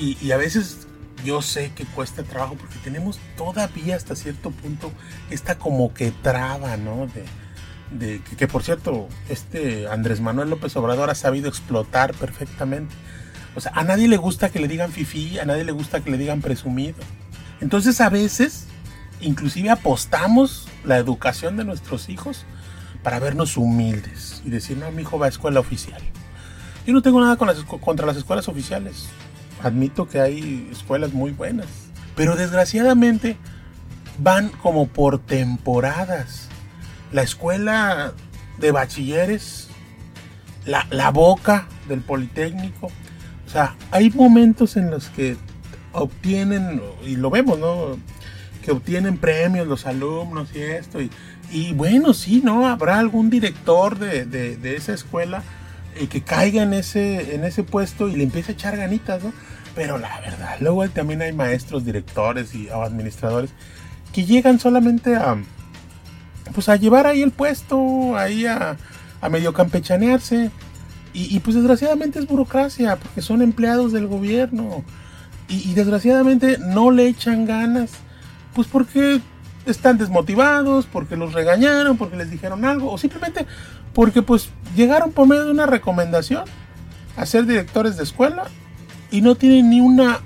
Y, 0.01 0.33
a 0.33 0.37
veces 0.37 0.87
yo 1.25 1.43
sé 1.43 1.71
que 1.77 1.85
cuesta 1.85 2.23
trabajo 2.23 2.57
porque 2.57 2.77
tenemos 2.83 3.21
todavía 3.37 3.95
hasta 3.95 4.17
cierto 4.17 4.51
punto 4.51 4.91
esta 5.31 5.59
como 5.59 5.95
que 5.95 6.11
traba, 6.11 6.77
¿no? 6.77 7.07
De, 7.91 8.23
que, 8.39 8.49
por 8.49 8.63
cierto, 8.63 9.09
este 9.29 9.87
Andrés 9.87 10.21
Manuel 10.21 10.49
López 10.49 10.75
Obrador 10.77 11.11
ha 11.11 11.15
sabido 11.15 11.49
explotar 11.49 12.15
perfectamente. 12.15 12.95
O 13.55 13.61
sea, 13.61 13.73
a 13.75 13.85
nadie 13.85 14.09
le 14.09 14.17
gusta 14.17 14.49
que 14.49 14.61
le 14.61 14.67
digan 14.67 14.91
fifi, 14.91 15.39
a 15.39 15.45
nadie 15.45 15.65
le 15.65 15.73
gusta 15.73 16.01
que 16.01 16.11
le 16.11 16.17
digan 16.17 16.41
presumido. 16.41 16.97
Entonces 17.61 18.01
a 18.01 18.09
veces, 18.09 18.67
inclusive 19.21 19.69
apostamos 19.69 20.69
la 20.85 20.97
educación 20.97 21.59
de 21.59 21.65
nuestros 21.65 22.09
hijos 22.09 22.47
para 23.03 23.19
vernos 23.19 23.59
humildes 23.59 24.43
y 24.45 24.51
decir, 24.51 24.79
no, 24.79 24.91
mi 24.91 25.03
hijo 25.03 25.19
va 25.19 25.27
a 25.27 25.29
escuela 25.29 25.61
oficial. 25.61 26.03
Yo 26.87 26.93
no 26.93 27.03
tengo 27.03 27.21
nada 27.21 27.37
contra 27.37 28.07
las 28.07 28.17
escuelas 28.17 28.49
oficiales 28.49 29.09
admito 29.63 30.09
que 30.09 30.21
hay 30.21 30.69
escuelas 30.71 31.13
muy 31.13 31.31
buenas, 31.31 31.67
pero 32.17 32.37
desgraciadamente 32.37 33.37
van 34.19 34.49
como 34.49 34.89
por 34.89 35.19
temporadas. 35.19 36.49
La 37.13 37.23
escuela 37.23 38.13
de 38.59 38.71
bachilleres, 38.71 39.69
la, 40.65 41.11
boca 41.11 41.67
del 41.89 42.01
Politécnico, 42.01 42.87
o 42.87 43.51
sea, 43.51 43.77
hay 43.91 44.11
momentos 44.11 44.77
en 44.77 44.91
los 44.91 45.09
que 45.09 45.37
obtienen, 45.93 46.83
y 47.05 47.17
lo 47.17 47.31
vemos, 47.31 47.59
¿no? 47.59 47.99
Que 48.65 48.73
obtienen 48.73 49.19
premios 49.19 49.67
los 49.67 49.87
alumnos 49.87 50.51
y 50.55 50.61
esto, 50.61 50.99
y, 51.51 51.73
bueno, 51.75 52.15
sí, 52.15 52.41
¿no? 52.43 52.67
Habrá 52.67 52.99
algún 52.99 53.29
director 53.29 53.99
de, 53.99 54.25
de 54.25 54.77
esa 54.77 54.95
escuela 54.95 55.43
y 56.01 56.07
que 56.07 56.23
caiga 56.23 56.63
en 56.63 56.75
ese, 56.75 57.35
en 57.35 57.45
ese 57.45 57.63
puesto 57.63 58.09
y 58.09 58.17
le 58.17 58.25
empiece 58.25 58.53
a 58.53 58.55
echar 58.55 58.77
ganitas, 58.77 59.23
¿no? 59.23 59.33
Pero 59.75 59.99
la 59.99 60.21
verdad, 60.21 60.57
luego 60.61 60.89
también 60.89 61.23
hay 61.23 61.33
maestros, 61.33 61.85
directores 61.85 62.55
y 62.55 62.69
administradores 62.69 63.51
que 64.13 64.25
llegan 64.25 64.61
solamente 64.61 65.17
a 65.17 65.39
pues 66.53 66.69
a 66.69 66.77
llevar 66.77 67.07
ahí 67.07 67.23
el 67.23 67.31
puesto, 67.31 68.17
ahí 68.17 68.47
a, 68.47 68.77
a 69.21 69.29
medio 69.29 69.53
campechanearse. 69.53 70.51
Y, 71.15 71.39
pues 71.41 71.55
desgraciadamente 71.55 72.19
es 72.19 72.27
burocracia, 72.27 72.97
porque 72.97 73.21
son 73.21 73.43
empleados 73.43 73.93
del 73.93 74.07
gobierno. 74.07 74.83
Y, 75.47 75.75
desgraciadamente 75.75 76.57
no 76.59 76.91
le 76.91 77.07
echan 77.07 77.45
ganas, 77.45 77.91
pues 78.55 78.67
porque 78.67 79.21
están 79.67 79.99
desmotivados, 79.99 80.87
porque 80.87 81.17
los 81.17 81.33
regañaron, 81.33 81.97
porque 81.97 82.17
les 82.17 82.31
dijeron 82.31 82.65
algo, 82.65 82.91
o 82.91 82.99
simplemente 82.99 83.47
porque 83.95 84.23
pues 84.23 84.51
llegaron 84.75 85.13
por 85.13 85.27
medio 85.27 85.45
de 85.45 85.51
una 85.51 85.67
recomendación 85.67 86.45
a 87.17 87.27
ser 87.27 87.47
directores 87.47 87.97
de 87.97 88.05
escuela 88.05 88.45
y 89.11 89.21
no 89.21 89.35
tienen 89.35 89.71
ni 89.71 89.81
una, 89.81 90.21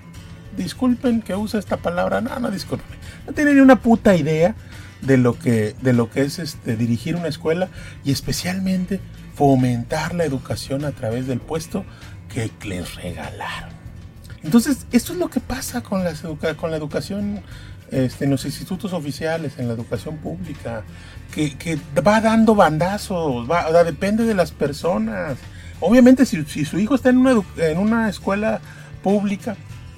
disculpen 0.57 1.21
que 1.21 1.35
use 1.35 1.59
esta 1.59 1.77
palabra, 1.79 2.21
no, 2.21 2.39
no 2.39 2.51
disculpen, 2.51 2.97
no 3.27 3.33
tienen 3.33 3.57
ni 3.57 3.61
una 3.61 3.83
puta 3.83 4.15
idea 4.15 4.55
de 5.03 5.17
lo 5.17 5.39
que, 5.39 5.75
de 5.83 5.93
lo 5.93 6.11
que 6.11 6.23
es 6.23 6.39
este, 6.39 6.77
dirigir 6.77 7.17
una 7.17 7.29
escuela 7.29 7.69
y 8.05 8.13
especialmente 8.13 9.01
fomentar 9.35 10.15
la 10.15 10.25
educación 10.25 10.85
a 10.85 10.93
través 10.93 11.27
del 11.27 11.41
puesto 11.41 11.85
que 12.33 12.51
les 12.67 12.95
regalaron. 12.95 13.71
Entonces, 14.43 14.87
esto 14.93 15.13
es 15.13 15.19
lo 15.19 15.29
que 15.29 15.41
pasa 15.41 15.83
con, 15.83 16.05
las 16.05 16.23
con 16.57 16.71
la 16.71 16.77
educación 16.77 17.43
este, 17.91 18.25
en 18.25 18.31
los 18.31 18.45
institutos 18.45 18.93
oficiales, 18.93 19.55
en 19.59 19.69
la 19.69 19.75
educación 19.75 20.17
pública, 20.19 20.83
que, 21.35 21.79
va 22.07 22.21
dando 22.21 22.55
bandazos, 22.55 23.51
va, 23.51 23.85
depende 23.85 24.25
de 24.25 24.35
las 24.35 24.53
personas. 24.53 25.37
Obviamente, 25.81 26.25
si, 26.25 26.45
su 26.65 26.79
hijo 26.79 26.95
está 26.95 27.11
en 27.11 27.19
una, 27.19 27.43
en 27.59 27.79
una 27.79 28.09
escuela 28.09 28.61
pública 29.03 29.57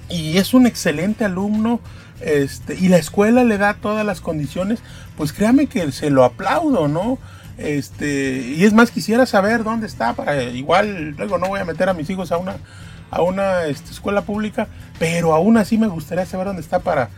y 0.09 0.37
es 0.37 0.53
un 0.53 0.67
excelente 0.67 1.25
alumno, 1.25 1.79
este, 2.21 2.75
y 2.75 2.89
la 2.89 2.97
escuela 2.97 3.43
le 3.43 3.57
da 3.57 3.75
todas 3.75 4.05
las 4.05 4.19
condiciones, 4.19 4.79
pues 5.15 5.31
créame 5.31 5.67
que 5.67 5.91
se 5.91 6.09
lo 6.09 6.25
aplaudo, 6.25 6.87
¿no? 6.87 7.17
Este, 7.57 8.53
y 8.57 8.63
es 8.63 8.73
más, 8.73 8.91
quisiera 8.91 9.25
saber 9.25 9.63
dónde 9.63 9.87
está 9.87 10.13
para 10.13 10.43
igual, 10.43 11.11
luego 11.11 11.37
no 11.37 11.47
voy 11.47 11.59
a 11.59 11.65
meter 11.65 11.89
a 11.89 11.93
mis 11.93 12.09
hijos 12.09 12.31
a 12.31 12.37
una, 12.37 12.57
a 13.11 13.21
una 13.21 13.65
este, 13.65 13.91
escuela 13.91 14.21
pública, 14.21 14.67
pero 14.97 15.33
aún 15.33 15.57
así 15.57 15.77
me 15.77 15.87
gustaría 15.87 16.25
saber 16.25 16.47
dónde 16.47 16.61
está 16.61 16.79
para, 16.79 17.09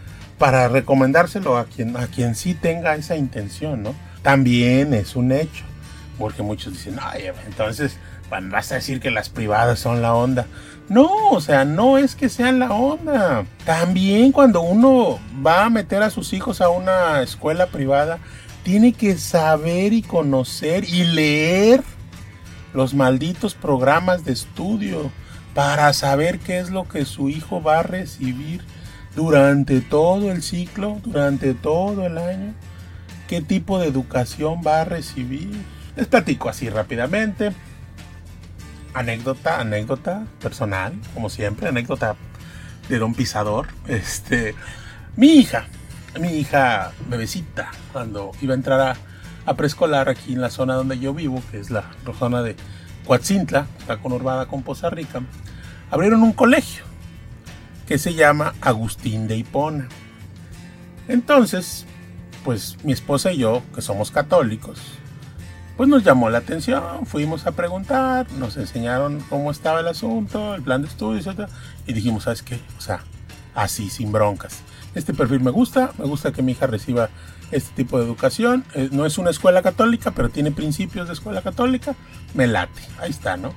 para 0.41 0.67
recomendárselo 0.69 1.55
a 1.55 1.65
quien, 1.65 1.95
a 1.95 2.07
quien 2.07 2.33
sí 2.33 2.55
tenga 2.55 2.95
esa 2.95 3.15
intención, 3.15 3.83
¿no? 3.83 3.93
También 4.23 4.91
es 4.95 5.15
un 5.15 5.31
hecho, 5.31 5.63
porque 6.17 6.41
muchos 6.41 6.73
dicen, 6.73 6.97
ay, 6.99 7.25
entonces 7.45 7.99
vas 8.27 8.71
a 8.71 8.75
decir 8.75 8.99
que 8.99 9.11
las 9.11 9.29
privadas 9.29 9.77
son 9.77 10.01
la 10.01 10.15
onda. 10.15 10.47
No, 10.89 11.29
o 11.29 11.41
sea, 11.41 11.63
no 11.63 11.99
es 11.99 12.15
que 12.15 12.27
sean 12.27 12.57
la 12.57 12.71
onda. 12.71 13.45
También 13.65 14.31
cuando 14.31 14.61
uno 14.61 15.19
va 15.45 15.65
a 15.65 15.69
meter 15.69 16.01
a 16.01 16.09
sus 16.09 16.33
hijos 16.33 16.59
a 16.59 16.69
una 16.69 17.21
escuela 17.21 17.67
privada, 17.67 18.17
tiene 18.63 18.93
que 18.93 19.19
saber 19.19 19.93
y 19.93 20.01
conocer 20.01 20.85
y 20.85 21.03
leer 21.03 21.83
los 22.73 22.95
malditos 22.95 23.53
programas 23.53 24.25
de 24.25 24.33
estudio 24.33 25.11
para 25.53 25.93
saber 25.93 26.39
qué 26.39 26.57
es 26.57 26.71
lo 26.71 26.87
que 26.87 27.05
su 27.05 27.29
hijo 27.29 27.61
va 27.61 27.81
a 27.81 27.83
recibir 27.83 28.63
durante 29.15 29.81
todo 29.81 30.31
el 30.31 30.41
ciclo, 30.41 30.99
durante 31.03 31.53
todo 31.53 32.05
el 32.05 32.17
año, 32.17 32.53
qué 33.27 33.41
tipo 33.41 33.79
de 33.79 33.87
educación 33.87 34.61
va 34.65 34.81
a 34.81 34.85
recibir. 34.85 35.51
Les 35.95 36.07
platico 36.07 36.49
así 36.49 36.69
rápidamente 36.69 37.51
anécdota, 38.93 39.59
anécdota 39.59 40.25
personal, 40.41 40.93
como 41.13 41.29
siempre, 41.29 41.69
anécdota 41.69 42.15
de 42.89 42.99
Don 42.99 43.13
Pisador. 43.13 43.67
Este, 43.87 44.55
mi 45.15 45.35
hija, 45.35 45.65
mi 46.19 46.29
hija 46.29 46.91
bebecita, 47.07 47.71
cuando 47.91 48.31
iba 48.41 48.53
a 48.53 48.57
entrar 48.57 48.97
a, 49.45 49.53
preescolar 49.55 50.07
aquí 50.07 50.33
en 50.33 50.41
la 50.41 50.49
zona 50.49 50.75
donde 50.75 50.97
yo 50.99 51.13
vivo, 51.13 51.41
que 51.51 51.59
es 51.59 51.71
la, 51.71 51.83
zona 52.17 52.41
de 52.41 52.55
Coatzintla, 53.05 53.67
está 53.79 53.97
conurbada 53.97 54.45
con 54.45 54.63
Poza 54.63 54.89
Rica, 54.89 55.21
abrieron 55.89 56.23
un 56.23 56.31
colegio 56.31 56.85
que 57.91 57.97
se 57.97 58.13
llama 58.13 58.53
Agustín 58.61 59.27
de 59.27 59.35
Hipona. 59.35 59.89
Entonces, 61.09 61.85
pues 62.45 62.77
mi 62.85 62.93
esposa 62.93 63.33
y 63.33 63.39
yo, 63.39 63.63
que 63.75 63.81
somos 63.81 64.11
católicos, 64.11 64.79
pues 65.75 65.89
nos 65.89 66.01
llamó 66.01 66.29
la 66.29 66.37
atención, 66.37 67.05
fuimos 67.05 67.45
a 67.47 67.51
preguntar, 67.51 68.31
nos 68.39 68.55
enseñaron 68.55 69.19
cómo 69.29 69.51
estaba 69.51 69.81
el 69.81 69.89
asunto, 69.89 70.55
el 70.55 70.61
plan 70.61 70.83
de 70.83 70.87
estudios, 70.87 71.27
etc. 71.27 71.49
Y 71.85 71.91
dijimos, 71.91 72.23
¿sabes 72.23 72.43
qué? 72.43 72.61
O 72.77 72.81
sea, 72.81 73.03
así, 73.55 73.89
sin 73.89 74.13
broncas. 74.13 74.61
Este 74.95 75.13
perfil 75.13 75.41
me 75.41 75.51
gusta, 75.51 75.91
me 75.97 76.05
gusta 76.05 76.31
que 76.31 76.41
mi 76.41 76.53
hija 76.53 76.67
reciba 76.67 77.09
este 77.51 77.75
tipo 77.75 77.99
de 77.99 78.05
educación. 78.05 78.63
Eh, 78.73 78.87
no 78.93 79.05
es 79.05 79.17
una 79.17 79.31
escuela 79.31 79.61
católica, 79.61 80.11
pero 80.11 80.29
tiene 80.29 80.51
principios 80.51 81.07
de 81.07 81.13
escuela 81.13 81.41
católica. 81.41 81.93
Me 82.35 82.47
late, 82.47 82.81
ahí 83.01 83.09
está, 83.09 83.35
¿no? 83.35 83.53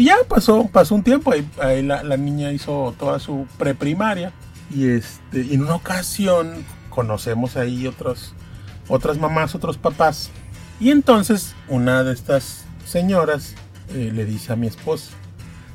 Y 0.00 0.04
ya 0.04 0.16
pasó, 0.26 0.66
pasó 0.72 0.94
un 0.94 1.02
tiempo, 1.02 1.30
ahí, 1.60 1.82
la, 1.82 2.16
niña 2.16 2.52
hizo 2.52 2.94
toda 2.98 3.18
su 3.18 3.46
preprimaria. 3.58 4.32
Y 4.74 4.88
este, 4.88 5.52
en 5.52 5.60
una 5.60 5.74
ocasión 5.74 6.64
conocemos 6.88 7.58
ahí 7.58 7.86
otros, 7.86 8.32
otras 8.88 9.18
mamás, 9.18 9.54
otros 9.54 9.76
papás 9.76 10.30
y 10.80 10.90
entonces 10.90 11.54
una 11.68 12.02
de 12.02 12.14
estas 12.14 12.64
señoras 12.86 13.54
eh, 13.90 14.10
le 14.14 14.24
dice 14.24 14.54
a 14.54 14.56
mi 14.56 14.68
esposa, 14.68 15.12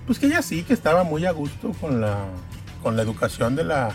pues 0.07 0.17
que 0.17 0.25
ella 0.25 0.41
sí, 0.41 0.63
que 0.63 0.73
estaba 0.73 1.03
muy 1.03 1.27
a 1.27 1.31
gusto 1.31 1.73
con 1.79 2.01
la, 2.01 2.25
con 2.81 2.95
la 2.95 3.03
educación 3.03 3.55
de 3.55 3.65
la, 3.65 3.91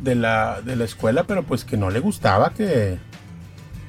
de 0.00 0.14
la, 0.14 0.62
de 0.62 0.76
la 0.76 0.84
escuela, 0.84 1.24
pero 1.24 1.42
pues 1.42 1.64
que 1.64 1.76
no 1.76 1.90
le 1.90 1.98
gustaba 1.98 2.54
que, 2.54 2.98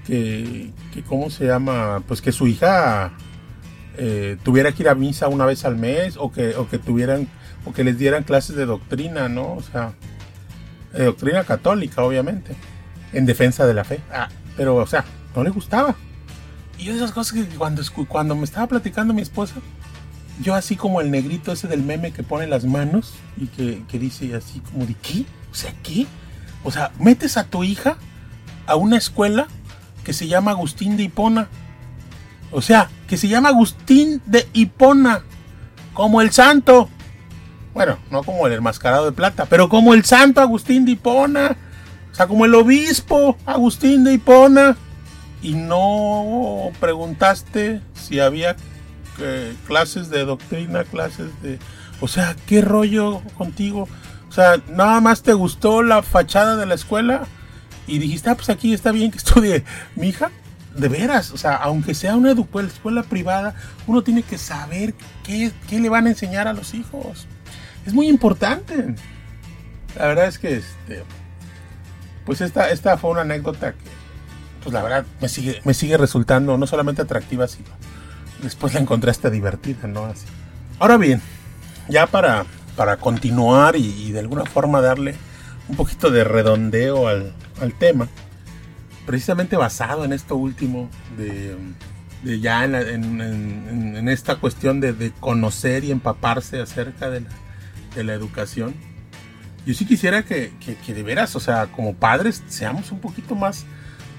que, 0.08 0.72
que 0.92 1.04
¿cómo 1.04 1.30
se 1.30 1.46
llama? 1.46 2.02
Pues 2.08 2.20
que 2.20 2.32
su 2.32 2.48
hija 2.48 3.14
eh, 3.98 4.38
tuviera 4.44 4.72
que 4.72 4.84
ir 4.84 4.90
a 4.90 4.96
misa 4.96 5.28
una 5.28 5.46
vez 5.46 5.66
al 5.66 5.78
mes 5.78 6.16
o 6.18 6.32
que, 6.32 6.56
o 6.56 6.68
que 6.68 6.80
tuvieran, 6.80 7.28
o 7.66 7.74
que 7.74 7.84
les 7.84 7.98
dieran 7.98 8.24
clases 8.24 8.56
de 8.56 8.66
doctrina, 8.66 9.30
¿no? 9.30 9.54
O 9.54 9.62
sea, 9.62 9.94
de 10.94 11.06
doctrina 11.06 11.44
católica, 11.44 12.04
obviamente, 12.04 12.56
en 13.14 13.26
defensa 13.26 13.66
de 13.66 13.74
la 13.74 13.84
fe. 13.84 14.00
Ah, 14.12 14.30
pero, 14.58 14.76
o 14.76 14.88
sea, 14.88 15.06
no 15.36 15.44
le 15.44 15.50
gustaba. 15.50 15.96
Y 16.78 16.90
esas 16.90 17.12
cosas 17.12 17.34
que 17.34 17.46
cuando, 17.56 17.82
cuando 18.08 18.36
me 18.36 18.44
estaba 18.44 18.68
platicando 18.68 19.14
mi 19.14 19.22
esposa, 19.22 19.56
yo 20.42 20.56
así 20.56 20.76
como 20.76 21.02
el 21.02 21.12
negrito 21.12 21.52
ese 21.52 21.68
del 21.68 21.84
meme 21.84 22.12
que 22.12 22.24
pone 22.24 22.48
las 22.48 22.66
manos 22.66 23.14
y 23.38 23.48
que, 23.48 24.00
dice 24.00 24.34
así 24.36 24.60
como 24.60 24.86
de 24.86 24.96
qué, 24.96 25.26
o 25.52 25.56
sea, 25.56 25.74
¿qué? 25.84 26.08
O 26.64 26.72
sea, 26.72 26.92
metes 27.00 27.38
a 27.38 27.44
tu 27.46 27.64
hija 27.64 27.98
a 28.66 28.76
una 28.76 28.98
escuela 28.98 29.48
que 30.04 30.14
se 30.14 30.28
llama 30.28 30.52
Agustín 30.52 30.98
de 30.98 31.04
Hipona. 31.04 31.50
O 32.54 32.62
sea, 32.62 32.90
que 33.08 33.18
se 33.18 33.28
llama 33.28 33.50
Agustín 33.50 34.22
de 34.26 34.48
Hipona. 34.54 35.24
Como 35.94 36.22
el 36.22 36.32
santo. 36.32 36.90
Bueno, 37.74 37.98
no 38.12 38.24
como 38.24 38.48
el 38.48 38.54
enmascarado 38.54 39.06
de 39.06 39.12
plata, 39.12 39.46
pero 39.50 39.70
como 39.70 39.94
el 39.94 40.06
santo 40.06 40.42
Agustín 40.42 40.86
de 40.86 40.92
Hipona. 40.92 41.58
O 42.12 42.16
sea, 42.16 42.28
como 42.28 42.46
el 42.46 42.54
obispo 42.54 43.38
Agustín 43.46 44.04
de 44.04 44.14
Hipona 44.14 44.78
y 45.42 45.56
no 45.56 46.72
preguntaste 46.80 47.82
si 47.94 48.20
había 48.20 48.56
eh, 49.20 49.54
clases 49.68 50.10
de 50.10 50.24
doctrina, 50.24 50.86
clases 50.86 51.30
de... 51.42 51.60
O 52.00 52.08
sea, 52.08 52.36
¿qué 52.48 52.62
rollo 52.62 53.22
contigo? 53.38 53.88
O 54.30 54.32
sea, 54.32 54.62
nada 54.70 55.02
más 55.02 55.22
te 55.22 55.34
gustó 55.34 55.84
la 55.84 56.02
fachada 56.02 56.56
de 56.56 56.66
la 56.66 56.76
escuela 56.76 57.26
y 57.88 58.00
dijiste, 58.00 58.30
ah, 58.30 58.36
pues 58.36 58.50
aquí 58.50 58.74
está 58.74 58.92
bien 58.92 59.12
que 59.12 59.18
estudie 59.18 59.64
mi 59.96 60.10
hija. 60.10 60.32
De 60.76 60.88
veras, 60.88 61.32
o 61.32 61.38
sea, 61.38 61.56
aunque 61.56 61.94
sea 61.94 62.16
una 62.16 62.32
escuela 62.32 63.04
privada, 63.04 63.56
uno 63.86 64.04
tiene 64.04 64.24
que 64.24 64.38
saber 64.38 64.96
qué, 65.24 65.52
qué 65.70 65.80
le 65.80 65.90
van 65.90 66.08
a 66.08 66.10
enseñar 66.10 66.48
a 66.48 66.54
los 66.54 66.74
hijos. 66.74 67.28
Es 67.86 67.94
muy 67.94 68.08
importante. 68.08 68.96
La 69.96 70.08
verdad 70.08 70.28
es 70.28 70.40
que, 70.40 70.58
este, 70.58 71.04
pues 72.26 72.42
esta, 72.42 72.72
esta 72.72 72.98
fue 72.98 73.12
una 73.12 73.22
anécdota 73.22 73.74
que 73.74 74.04
pues 74.64 74.74
la 74.74 74.82
verdad 74.82 75.06
me 75.22 75.28
sigue, 75.28 75.62
me 75.66 75.74
sigue 75.74 75.98
resultando 75.98 76.58
no 76.58 76.66
solamente 76.66 77.02
atractiva, 77.02 77.48
sino 77.48 77.68
después 78.42 78.74
la 78.74 78.80
encontré 78.80 79.12
hasta 79.12 79.30
divertida, 79.30 79.88
¿no? 79.88 80.06
Así. 80.06 80.26
Ahora 80.80 80.98
bien, 80.98 81.22
ya 81.90 82.08
para, 82.08 82.46
para 82.76 82.98
continuar 82.98 83.76
y, 83.76 84.12
de 84.12 84.20
alguna 84.20 84.46
forma 84.46 84.82
darle 84.82 85.16
un 85.68 85.76
poquito 85.76 86.10
de 86.10 86.24
redondeo 86.24 87.08
al, 87.08 87.34
tema, 87.78 88.08
precisamente 89.06 89.56
basado 89.56 90.06
en 90.06 90.14
esto 90.14 90.36
último, 90.36 90.90
de, 91.18 91.58
ya 92.40 92.64
en, 92.64 94.08
esta 94.08 94.38
cuestión 94.38 94.80
de, 94.80 95.12
conocer 95.20 95.84
y 95.84 95.92
empaparse 95.92 96.62
acerca 96.62 97.10
de 97.10 97.24
la, 98.04 98.14
educación, 98.14 98.74
yo 99.66 99.74
sí 99.74 99.86
quisiera 99.86 100.24
que, 100.24 100.52
que, 100.86 100.94
de 100.94 101.04
veras, 101.04 101.36
o 101.36 101.40
sea, 101.40 101.68
como 101.68 101.94
padres, 101.94 102.44
seamos 102.48 102.92
un 102.92 103.00
poquito 103.00 103.36
más 103.36 103.66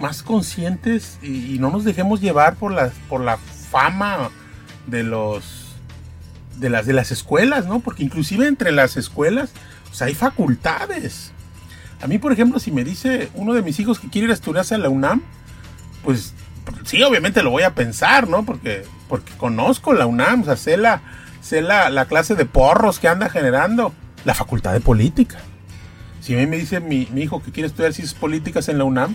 más 0.01 0.23
conscientes 0.23 1.19
y, 1.23 1.59
no 1.59 1.71
nos 1.71 1.85
dejemos 1.85 2.21
llevar 2.21 2.57
por 2.57 2.73
la, 2.73 2.91
por 3.09 3.21
la 3.21 3.37
fama 3.37 4.31
de 4.87 5.03
los 5.03 5.61
de 6.57 6.71
las 6.71 6.87
de 6.87 6.93
las 6.93 7.11
escuelas, 7.11 7.67
¿no? 7.67 7.81
Porque 7.81 8.05
inclusive 8.05 8.47
entre 8.47 8.71
las 8.71 8.97
escuelas 8.97 9.51
pues, 9.89 10.03
hay 10.03 10.15
facultades. 10.15 11.33
A 12.05 12.07
mí, 12.07 12.19
por 12.19 12.33
ejemplo, 12.33 12.61
si 12.61 12.71
me 12.71 12.85
dice 12.85 13.31
uno 13.33 13.55
de 13.55 13.63
mis 13.63 13.81
hijos 13.81 13.99
que 13.99 14.11
quiere 14.11 14.27
ir 14.27 14.31
a 14.31 14.35
estudiarse 14.35 14.75
a 14.75 14.79
la 14.79 14.91
UNAM, 14.91 15.23
pues 16.05 16.35
sí, 16.85 17.03
obviamente 17.03 17.43
lo 17.43 17.49
voy 17.49 17.63
a 17.63 17.75
pensar, 17.75 18.29
¿no? 18.29 18.45
Porque, 18.45 18.85
porque 19.09 19.33
conozco 19.39 19.95
la 19.95 20.05
UNAM, 20.05 20.43
o 20.43 20.45
sea, 20.45 20.57
sé 20.57 20.77
la, 20.77 21.01
sé 21.41 21.63
la, 21.63 21.89
la 21.89 22.05
clase 22.05 22.35
de 22.35 22.45
porros 22.45 22.99
que 22.99 23.09
anda 23.09 23.31
generando 23.31 23.95
la 24.27 24.35
facultad 24.35 24.75
de 24.75 24.81
política. 24.81 25.39
Si 26.21 26.35
a 26.35 26.37
mí 26.37 26.47
me 26.47 26.59
dice 26.59 26.79
mi, 26.81 27.09
mi 27.11 27.23
hijo 27.23 27.43
que 27.43 27.53
quiere 27.53 27.69
estudiar 27.69 27.95
ciencias 27.95 28.21
políticas 28.21 28.69
en 28.69 28.77
la 28.77 28.85
UNAM, 28.85 29.15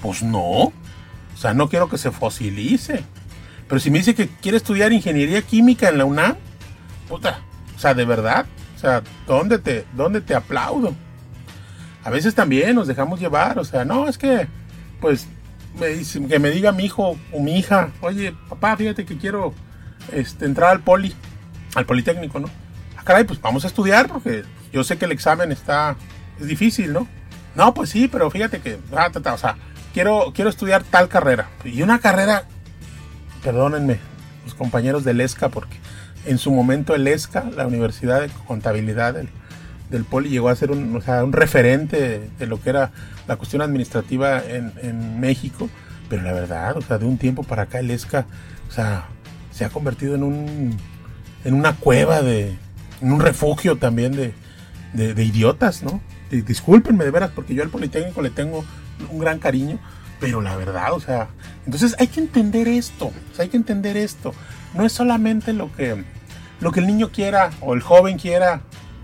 pues 0.00 0.22
no. 0.22 0.40
O 0.40 0.72
sea, 1.34 1.52
no 1.52 1.68
quiero 1.68 1.88
que 1.88 1.98
se 1.98 2.12
fosilice. 2.12 3.02
Pero 3.66 3.80
si 3.80 3.90
me 3.90 3.98
dice 3.98 4.14
que 4.14 4.28
quiere 4.28 4.56
estudiar 4.56 4.92
ingeniería 4.92 5.42
química 5.42 5.88
en 5.88 5.98
la 5.98 6.04
UNAM, 6.04 6.36
puta, 7.08 7.40
o 7.74 7.78
sea, 7.80 7.92
de 7.92 8.04
verdad, 8.04 8.46
o 8.76 8.78
sea, 8.78 9.02
¿dónde 9.26 9.58
te, 9.58 9.84
dónde 9.96 10.20
te 10.20 10.36
aplaudo? 10.36 10.94
A 12.04 12.10
veces 12.10 12.34
también 12.34 12.74
nos 12.74 12.86
dejamos 12.86 13.20
llevar, 13.20 13.58
o 13.58 13.64
sea, 13.64 13.84
no, 13.84 14.08
es 14.08 14.16
que, 14.16 14.48
pues, 15.00 15.26
me 15.78 15.88
dice, 15.88 16.24
que 16.26 16.38
me 16.38 16.50
diga 16.50 16.72
mi 16.72 16.84
hijo 16.84 17.18
o 17.32 17.40
mi 17.40 17.58
hija, 17.58 17.90
oye, 18.00 18.34
papá, 18.48 18.76
fíjate 18.76 19.04
que 19.04 19.18
quiero 19.18 19.52
este, 20.12 20.46
entrar 20.46 20.70
al 20.70 20.80
poli, 20.80 21.14
al 21.74 21.86
politécnico, 21.86 22.40
¿no? 22.40 22.48
Ah, 22.96 23.02
caray, 23.04 23.24
pues 23.24 23.40
vamos 23.40 23.64
a 23.64 23.68
estudiar 23.68 24.08
porque 24.08 24.44
yo 24.72 24.82
sé 24.84 24.98
que 24.98 25.04
el 25.04 25.12
examen 25.12 25.52
está, 25.52 25.96
es 26.40 26.46
difícil, 26.46 26.92
¿no? 26.92 27.06
No, 27.54 27.74
pues 27.74 27.90
sí, 27.90 28.08
pero 28.08 28.30
fíjate 28.30 28.60
que, 28.60 28.78
ah, 28.96 29.10
o 29.32 29.38
sea, 29.38 29.56
quiero, 29.92 30.32
quiero 30.34 30.50
estudiar 30.50 30.82
tal 30.84 31.08
carrera. 31.08 31.48
Y 31.64 31.82
una 31.82 31.98
carrera, 31.98 32.44
perdónenme, 33.42 33.98
los 34.44 34.54
compañeros 34.54 35.04
del 35.04 35.20
ESCA, 35.20 35.48
porque 35.48 35.76
en 36.26 36.38
su 36.38 36.50
momento 36.50 36.94
el 36.94 37.06
ESCA, 37.06 37.44
la 37.56 37.66
Universidad 37.66 38.20
de 38.20 38.30
Contabilidad 38.46 39.14
del, 39.14 39.28
del 39.90 40.04
Poli, 40.04 40.30
llegó 40.30 40.48
a 40.48 40.56
ser 40.56 40.70
un, 40.70 40.96
o 40.96 41.00
sea, 41.00 41.24
un 41.24 41.32
referente 41.32 42.30
de 42.38 42.46
lo 42.46 42.60
que 42.60 42.70
era 42.70 42.92
la 43.26 43.36
cuestión 43.36 43.62
administrativa 43.62 44.42
en, 44.44 44.72
en, 44.82 45.20
México. 45.20 45.68
Pero 46.08 46.22
la 46.22 46.32
verdad, 46.32 46.76
o 46.76 46.82
sea, 46.82 46.98
de 46.98 47.06
un 47.06 47.18
tiempo 47.18 47.42
para 47.42 47.62
acá 47.62 47.80
el 47.80 47.90
ESCA, 47.90 48.26
o 48.68 48.72
sea, 48.72 49.06
se 49.52 49.64
ha 49.64 49.70
convertido 49.70 50.14
en 50.14 50.22
un 50.22 50.76
en 51.44 51.54
una 51.54 51.76
cueva 51.76 52.22
de, 52.22 52.56
en 53.00 53.12
un 53.12 53.20
refugio 53.20 53.76
también 53.76 54.12
de, 54.12 54.34
de, 54.92 55.24
idiotas, 55.24 55.82
¿no? 55.82 56.00
discúlpenme 56.30 57.04
de 57.04 57.10
veras, 57.10 57.30
porque 57.34 57.54
yo 57.54 57.62
al 57.62 57.70
Politécnico 57.70 58.22
le 58.22 58.30
tengo 58.30 58.64
un 59.10 59.18
gran 59.18 59.38
cariño, 59.38 59.78
pero 60.20 60.40
la 60.40 60.54
verdad, 60.56 60.92
o 60.92 61.00
sea, 61.00 61.28
entonces 61.64 61.96
hay 61.98 62.06
que 62.06 62.20
entender 62.20 62.68
esto, 62.68 63.10
hay 63.38 63.48
que 63.48 63.56
entender 63.56 63.96
esto. 63.96 64.32
No 64.74 64.84
es 64.84 64.92
solamente 64.92 65.52
lo 65.52 65.72
que, 65.72 66.04
lo 66.60 66.70
que 66.70 66.80
el 66.80 66.86
niño 66.86 67.10
quiera 67.10 67.50
o 67.60 67.74
el 67.74 67.80
joven 67.80 68.18
quiera. 68.18 68.60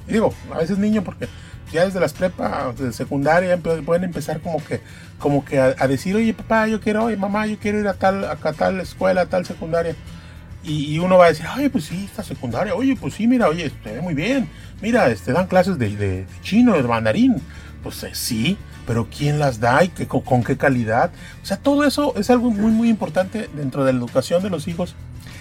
Digo, 0.06 0.34
a 0.52 0.58
veces 0.58 0.78
niño 0.78 1.02
porque 1.02 1.28
ya 1.72 1.84
desde 1.84 2.00
las 2.00 2.12
prepas, 2.12 2.78
de 2.78 2.92
secundaria, 2.92 3.56
pueden 3.58 4.04
empezar 4.04 4.40
como 4.40 4.64
que, 4.64 4.80
como 5.18 5.44
que 5.44 5.58
a, 5.58 5.88
decir, 5.88 6.14
oye 6.14 6.32
papá, 6.32 6.68
yo 6.68 6.80
quiero, 6.80 7.04
oye 7.04 7.16
mamá, 7.16 7.46
yo 7.46 7.58
quiero 7.58 7.78
ir 7.80 7.88
a 7.88 7.94
tal, 7.94 8.24
a 8.24 8.36
tal 8.36 8.80
escuela, 8.80 9.22
a 9.22 9.26
tal 9.26 9.44
secundaria. 9.44 9.96
Y, 10.64 10.98
uno 10.98 11.16
va 11.16 11.26
a 11.26 11.28
decir, 11.28 11.46
oye, 11.56 11.70
pues 11.70 11.84
sí, 11.84 12.06
esta 12.06 12.24
secundaria, 12.24 12.74
oye, 12.74 12.96
pues 12.96 13.14
sí, 13.14 13.28
mira, 13.28 13.48
oye, 13.48 13.70
te 13.70 13.92
ve 13.92 14.00
muy 14.00 14.14
bien, 14.14 14.48
mira, 14.82 15.08
este, 15.10 15.32
dan 15.32 15.46
clases 15.46 15.78
de, 15.78 16.26
chino, 16.42 16.74
de 16.74 16.82
mandarín. 16.82 17.40
Pues 17.84 18.02
eh, 18.02 18.10
sí, 18.14 18.58
pero 18.84 19.06
¿quién 19.08 19.38
las 19.38 19.60
da 19.60 19.84
y 19.84 19.90
qué, 19.90 20.08
con, 20.08 20.42
qué 20.42 20.56
calidad? 20.56 21.12
O 21.40 21.46
sea, 21.46 21.56
todo 21.56 21.84
eso 21.84 22.14
es 22.16 22.30
algo 22.30 22.50
muy, 22.50 22.72
muy 22.72 22.88
importante 22.88 23.48
dentro 23.54 23.84
de 23.84 23.92
la 23.92 24.00
educación 24.00 24.42
de 24.42 24.50
los 24.50 24.66
hijos, 24.66 24.96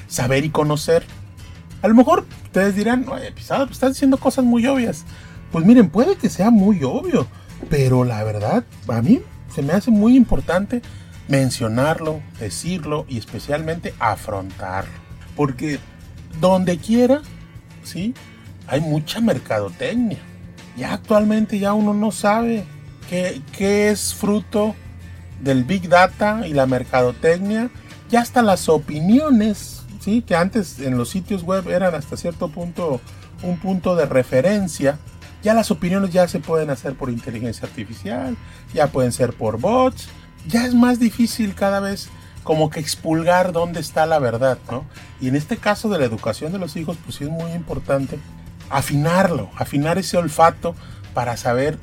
saber 0.08 0.45
y 0.45 0.49
conocer. 0.49 1.04
A 1.86 1.88
lo 1.88 1.93
mejor 1.93 2.26
ustedes 2.45 2.76
dirán, 2.76 3.08
oye, 3.10 3.32
pisado, 3.32 3.67
pues 3.67 3.78
estás 3.78 3.91
diciendo 3.91 4.17
cosas 4.17 4.43
muy 4.43 4.65
obvias. 4.65 5.06
Pues 5.52 5.63
miren, 5.67 5.91
puede 5.91 6.15
que 6.15 6.32
sea 6.32 6.50
muy 6.50 6.84
obvio, 6.84 7.28
pero 7.69 8.04
la 8.04 8.24
verdad, 8.24 8.63
a 8.88 9.04
mí 9.04 9.21
se 9.54 9.62
me 9.62 9.74
hace 9.74 9.91
muy 9.91 10.17
importante 10.17 10.82
mencionarlo, 11.28 12.21
decirlo 12.39 13.06
y 13.08 13.19
especialmente 13.19 13.93
afrontarlo. 14.00 14.95
Porque 15.36 15.78
donde 16.41 16.80
quiera, 16.80 17.21
¿sí? 17.84 18.15
Hay 18.65 18.82
mucha 18.82 19.21
mercadotecnia. 19.21 20.17
Ya 20.76 20.91
actualmente 20.91 21.60
ya 21.60 21.74
uno 21.74 21.93
no 21.93 22.12
sabe 22.12 22.65
qué, 23.12 23.43
qué 23.56 23.91
es 23.91 24.15
fruto 24.15 24.74
del 25.39 25.63
Big 25.65 25.88
Data 25.88 26.48
y 26.48 26.54
la 26.56 26.65
mercadotecnia. 26.65 27.69
Ya 28.10 28.21
hasta 28.21 28.41
las 28.41 28.69
opiniones, 28.69 29.85
¿sí? 30.06 30.22
Que 30.22 30.36
antes 30.36 30.80
en 30.80 30.98
los 30.98 31.10
sitios 31.10 31.41
web 31.41 31.68
eran 31.68 31.96
hasta 31.96 32.15
cierto 32.15 32.50
punto 32.50 33.02
un 33.41 33.58
punto 33.58 33.96
de 33.96 34.06
referencia. 34.06 35.00
Ya 35.41 35.56
las 35.56 35.72
opiniones 35.72 36.12
ya 36.12 36.28
se 36.28 36.39
pueden 36.39 36.70
hacer 36.70 36.96
por 36.96 37.10
inteligencia 37.10 37.68
artificial, 37.68 38.38
ya 38.74 38.88
pueden 38.88 39.12
ser 39.12 39.34
por 39.34 39.60
bots. 39.60 40.08
Ya 40.48 40.65
es 40.65 40.76
más 40.76 41.00
difícil 41.00 41.56
cada 41.56 41.80
vez 41.80 42.10
como 42.44 42.70
que 42.70 42.80
expulgar 42.80 43.52
dónde 43.52 43.80
está 43.80 44.06
la 44.06 44.20
verdad, 44.20 44.60
¿no? 44.70 44.86
Y 45.20 45.28
en 45.28 45.36
este 45.36 45.58
caso 45.58 45.89
de 45.89 45.98
la 45.98 46.06
educación 46.06 46.52
de 46.52 46.60
los 46.60 46.76
hijos, 46.76 46.98
pues 47.04 47.20
es 47.20 47.30
muy 47.30 47.52
importante 47.54 48.20
afinarlo, 48.70 49.50
afinar 49.58 49.98
ese 49.98 50.18
olfato 50.18 50.76
para 51.15 51.36
saber 51.36 51.80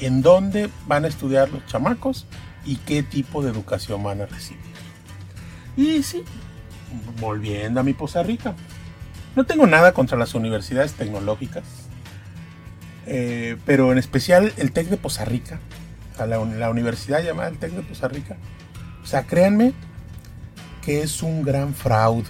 en 0.00 0.22
dónde 0.22 0.70
van 0.86 1.04
a 1.04 1.08
estudiar 1.08 1.48
los 1.48 1.66
chamacos 1.66 2.26
y 2.64 2.76
qué 2.76 3.02
tipo 3.02 3.42
de 3.42 3.50
educación 3.50 4.04
van 4.04 4.20
a 4.20 4.26
recibir. 4.26 4.62
Y 5.76 6.04
sí, 6.04 6.22
volviendo 7.20 7.80
a 7.80 7.82
mi 7.82 7.92
Poza 7.92 8.22
Rica, 8.22 8.54
no 9.34 9.44
tengo 9.44 9.66
nada 9.66 9.92
contra 9.92 10.16
las 10.16 10.34
universidades 10.34 10.94
tecnológicas, 10.94 11.64
eh, 13.06 13.56
pero 13.64 13.92
en 13.92 13.98
especial 13.98 14.52
el 14.56 14.72
TEC 14.72 14.88
de 14.88 14.96
Poza 14.96 15.24
Rica, 15.24 15.60
la, 16.18 16.26
la 16.26 16.70
universidad 16.70 17.22
llamada 17.22 17.48
el 17.48 17.58
TEC 17.58 17.72
de 17.72 17.82
Poza 17.82 18.08
Rica. 18.08 18.36
O 19.02 19.06
sea, 19.06 19.24
créanme 19.24 19.72
que 20.86 21.02
es 21.02 21.22
un 21.22 21.42
gran 21.42 21.74
fraude. 21.74 22.28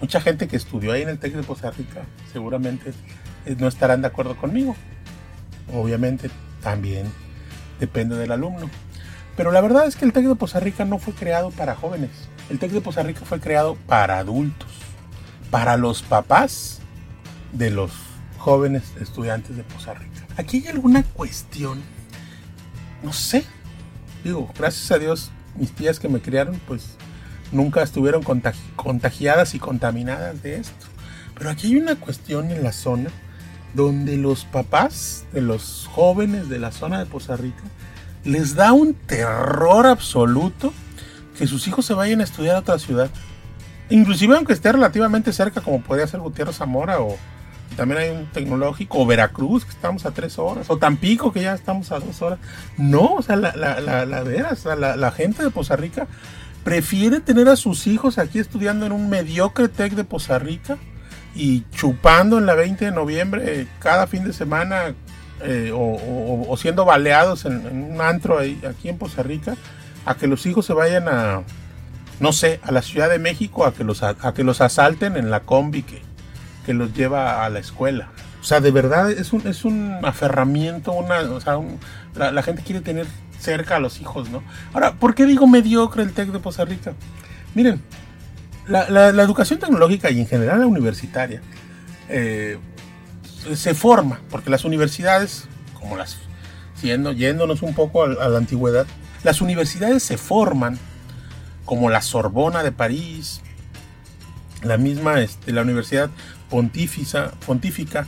Mucha 0.00 0.20
gente 0.20 0.46
que 0.46 0.56
estudió 0.56 0.92
ahí 0.92 1.00
en 1.00 1.08
el 1.08 1.18
TEC 1.18 1.36
de 1.36 1.42
Costa 1.42 1.70
Rica 1.70 2.02
seguramente 2.32 2.92
eh, 3.46 3.56
no 3.58 3.66
estarán 3.66 4.02
de 4.02 4.08
acuerdo 4.08 4.36
conmigo. 4.36 4.76
Obviamente 5.72 6.30
también 6.62 7.06
depende 7.80 8.16
del 8.16 8.32
alumno. 8.32 8.68
Pero 9.36 9.52
la 9.52 9.62
verdad 9.62 9.86
es 9.86 9.96
que 9.96 10.04
el 10.04 10.12
TEC 10.12 10.26
de 10.26 10.34
Poza 10.34 10.60
Rica 10.60 10.84
no 10.84 10.98
fue 10.98 11.14
creado 11.14 11.50
para 11.50 11.74
jóvenes. 11.74 12.10
El 12.50 12.58
TEC 12.58 12.72
de 12.72 12.80
Poza 12.80 13.02
Rica 13.02 13.22
fue 13.24 13.40
creado 13.40 13.76
para 13.86 14.18
adultos, 14.18 14.68
para 15.50 15.76
los 15.76 16.02
papás 16.02 16.80
de 17.52 17.70
los 17.70 17.90
jóvenes 18.38 18.82
estudiantes 19.00 19.56
de 19.56 19.64
Poza 19.64 19.94
Rica. 19.94 20.26
Aquí 20.36 20.58
hay 20.58 20.68
alguna 20.68 21.02
cuestión, 21.02 21.80
no 23.02 23.12
sé. 23.12 23.44
Digo, 24.22 24.50
gracias 24.58 24.90
a 24.90 24.98
Dios, 24.98 25.30
mis 25.56 25.72
tías 25.72 25.98
que 25.98 26.08
me 26.08 26.20
criaron, 26.20 26.60
pues 26.66 26.96
nunca 27.50 27.82
estuvieron 27.82 28.22
contagiadas 28.76 29.54
y 29.54 29.58
contaminadas 29.58 30.42
de 30.42 30.56
esto. 30.56 30.86
Pero 31.36 31.50
aquí 31.50 31.68
hay 31.68 31.76
una 31.76 31.96
cuestión 31.96 32.50
en 32.50 32.62
la 32.62 32.72
zona 32.72 33.10
donde 33.74 34.16
los 34.16 34.44
papás 34.44 35.24
de 35.32 35.40
los 35.40 35.88
jóvenes 35.92 36.48
de 36.48 36.58
la 36.58 36.72
zona 36.72 36.98
de 36.98 37.06
Poza 37.06 37.36
Rica 37.36 37.62
les 38.24 38.54
da 38.54 38.72
un 38.72 38.94
terror 38.94 39.86
absoluto 39.86 40.72
que 41.36 41.46
sus 41.46 41.66
hijos 41.66 41.86
se 41.86 41.94
vayan 41.94 42.20
a 42.20 42.24
estudiar 42.24 42.56
a 42.56 42.60
otra 42.60 42.78
ciudad. 42.78 43.10
Inclusive 43.90 44.36
aunque 44.36 44.52
esté 44.52 44.72
relativamente 44.72 45.32
cerca, 45.32 45.60
como 45.60 45.82
podría 45.82 46.06
ser 46.06 46.20
Gutiérrez 46.20 46.56
Zamora 46.56 47.00
o 47.00 47.16
también 47.76 48.00
hay 48.00 48.10
un 48.10 48.26
tecnológico, 48.26 49.00
o 49.00 49.06
Veracruz, 49.06 49.64
que 49.64 49.72
estamos 49.72 50.06
a 50.06 50.12
tres 50.12 50.38
horas, 50.38 50.70
o 50.70 50.78
Tampico, 50.78 51.32
que 51.32 51.42
ya 51.42 51.54
estamos 51.54 51.90
a 51.90 51.98
dos 51.98 52.22
horas. 52.22 52.38
No, 52.78 53.14
o 53.14 53.22
sea, 53.22 53.36
la, 53.36 53.54
la, 53.56 53.80
la, 53.80 54.04
la, 54.04 54.96
la 54.96 55.10
gente 55.10 55.42
de 55.42 55.50
Poza 55.50 55.74
Rica 55.74 56.06
prefiere 56.62 57.20
tener 57.20 57.48
a 57.48 57.56
sus 57.56 57.86
hijos 57.86 58.18
aquí 58.18 58.38
estudiando 58.38 58.86
en 58.86 58.92
un 58.92 59.08
mediocre 59.08 59.68
TEC 59.68 59.94
de 59.94 60.04
Poza 60.04 60.38
Rica 60.38 60.78
y 61.34 61.64
chupando 61.74 62.38
en 62.38 62.46
la 62.46 62.54
20 62.54 62.86
de 62.86 62.90
noviembre 62.92 63.66
cada 63.80 64.06
fin 64.06 64.24
de 64.24 64.32
semana 64.32 64.94
eh, 65.42 65.72
o, 65.74 66.54
siendo 66.56 66.84
baleados 66.84 67.44
en, 67.44 67.66
un 67.66 68.00
antro 68.00 68.38
aquí 68.38 68.88
en 68.88 68.98
Poza 68.98 69.22
Rica, 69.22 69.56
a 70.04 70.14
que 70.14 70.26
los 70.26 70.46
hijos 70.46 70.66
se 70.66 70.72
vayan 70.72 71.08
a, 71.08 71.42
no 72.20 72.32
sé, 72.32 72.60
a 72.62 72.72
la 72.72 72.82
Ciudad 72.82 73.08
de 73.10 73.18
México, 73.18 73.64
a 73.64 73.74
que 73.74 73.84
los, 73.84 74.02
a, 74.02 74.14
que 74.34 74.44
los 74.44 74.60
asalten 74.60 75.16
en 75.16 75.30
la 75.30 75.40
combi 75.40 75.82
que, 75.82 76.02
que 76.66 76.74
los 76.74 76.94
lleva 76.94 77.44
a 77.44 77.50
la 77.50 77.58
escuela. 77.58 78.08
O 78.40 78.44
sea, 78.44 78.60
de 78.60 78.70
verdad 78.70 79.10
es 79.10 79.32
un, 79.32 79.46
es 79.46 79.64
un 79.64 80.00
aferramiento, 80.02 80.92
una, 80.92 81.20
o 81.20 81.40
sea, 81.40 81.58
la, 82.14 82.30
la, 82.30 82.42
gente 82.42 82.62
quiere 82.62 82.82
tener 82.82 83.06
cerca 83.38 83.76
a 83.76 83.80
los 83.80 84.00
hijos, 84.00 84.28
¿no? 84.28 84.42
Ahora, 84.72 84.94
¿por 84.94 85.14
qué 85.14 85.24
digo 85.24 85.46
mediocre 85.46 86.02
el 86.02 86.12
TEC 86.12 86.30
de 86.30 86.38
Poza 86.40 86.64
Rica? 86.64 86.92
Miren, 87.54 87.80
la, 88.66 89.08
educación 89.22 89.58
tecnológica 89.58 90.10
y 90.10 90.20
en 90.20 90.26
general 90.26 90.60
la 90.60 90.66
universitaria 90.66 91.40
eh, 92.08 92.58
se 93.54 93.74
forma, 93.74 94.20
porque 94.30 94.50
las 94.50 94.64
universidades, 94.64 95.44
como 95.78 95.96
las, 95.96 96.16
siendo, 96.74 97.12
yéndonos 97.12 97.62
un 97.62 97.74
poco 97.74 98.04
a, 98.04 98.28
la 98.28 98.38
antigüedad, 98.38 98.86
las 99.24 99.40
universidades 99.40 100.02
se 100.02 100.18
forman 100.18 100.78
como 101.64 101.90
la 101.90 102.02
Sorbona 102.02 102.62
de 102.62 102.72
París, 102.72 103.40
la 104.62 104.76
misma, 104.76 105.20
este, 105.20 105.52
la 105.52 105.62
Universidad 105.62 106.10
Pontífica, 106.50 107.32
Pontífica, 107.46 108.06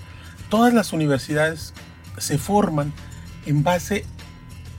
todas 0.50 0.72
las 0.72 0.92
universidades 0.92 1.72
se 2.18 2.38
forman 2.38 2.92
en 3.46 3.62
base 3.64 4.04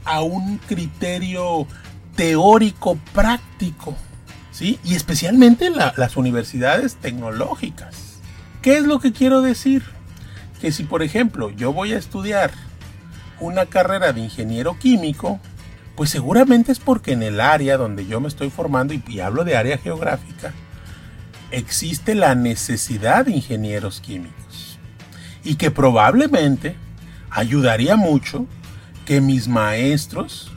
a 0.05 0.21
un 0.21 0.57
criterio 0.59 1.67
teórico 2.15 2.97
práctico, 3.13 3.95
¿sí? 4.51 4.79
Y 4.83 4.95
especialmente 4.95 5.69
las 5.69 6.17
universidades 6.17 6.95
tecnológicas. 6.95 8.19
¿Qué 8.61 8.77
es 8.77 8.83
lo 8.83 8.99
que 8.99 9.11
quiero 9.11 9.41
decir? 9.41 9.83
Que 10.61 10.71
si, 10.71 10.83
por 10.83 11.03
ejemplo, 11.03 11.49
yo 11.51 11.73
voy 11.73 11.93
a 11.93 11.97
estudiar 11.97 12.51
una 13.39 13.65
carrera 13.65 14.13
de 14.13 14.21
ingeniero 14.21 14.79
químico, 14.79 15.39
pues 15.97 16.11
seguramente 16.11 16.71
es 16.71 16.77
porque 16.77 17.13
en 17.13 17.23
el 17.23 17.41
área 17.41 17.75
donde 17.75 18.05
yo 18.05 18.21
me 18.21 18.27
estoy 18.27 18.51
formando, 18.51 18.93
y 18.93 19.19
hablo 19.19 19.43
de 19.43 19.57
área 19.57 19.79
geográfica, 19.79 20.53
existe 21.49 22.13
la 22.13 22.35
necesidad 22.35 23.25
de 23.25 23.31
ingenieros 23.31 23.99
químicos. 23.99 24.77
Y 25.43 25.55
que 25.55 25.71
probablemente 25.71 26.75
ayudaría 27.31 27.95
mucho 27.95 28.45
que 29.05 29.21
mis 29.21 29.47
maestros 29.47 30.51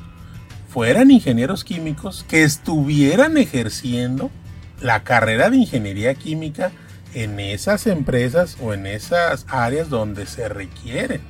fueran 0.69 1.11
ingenieros 1.11 1.65
químicos 1.65 2.27
que 2.29 2.43
estuvieran 2.43 3.39
ejerciendo 3.39 4.31
la 4.79 5.05
carrera 5.05 5.49
de 5.49 5.57
ingeniería 5.57 6.15
química 6.15 6.71
en 7.15 7.41
esas 7.41 7.87
empresas 7.87 8.59
o 8.61 8.75
en 8.75 8.87
esas 8.87 9.47
áreas 9.49 9.89
donde 9.89 10.27
se 10.27 10.51
requieren. 10.51 11.23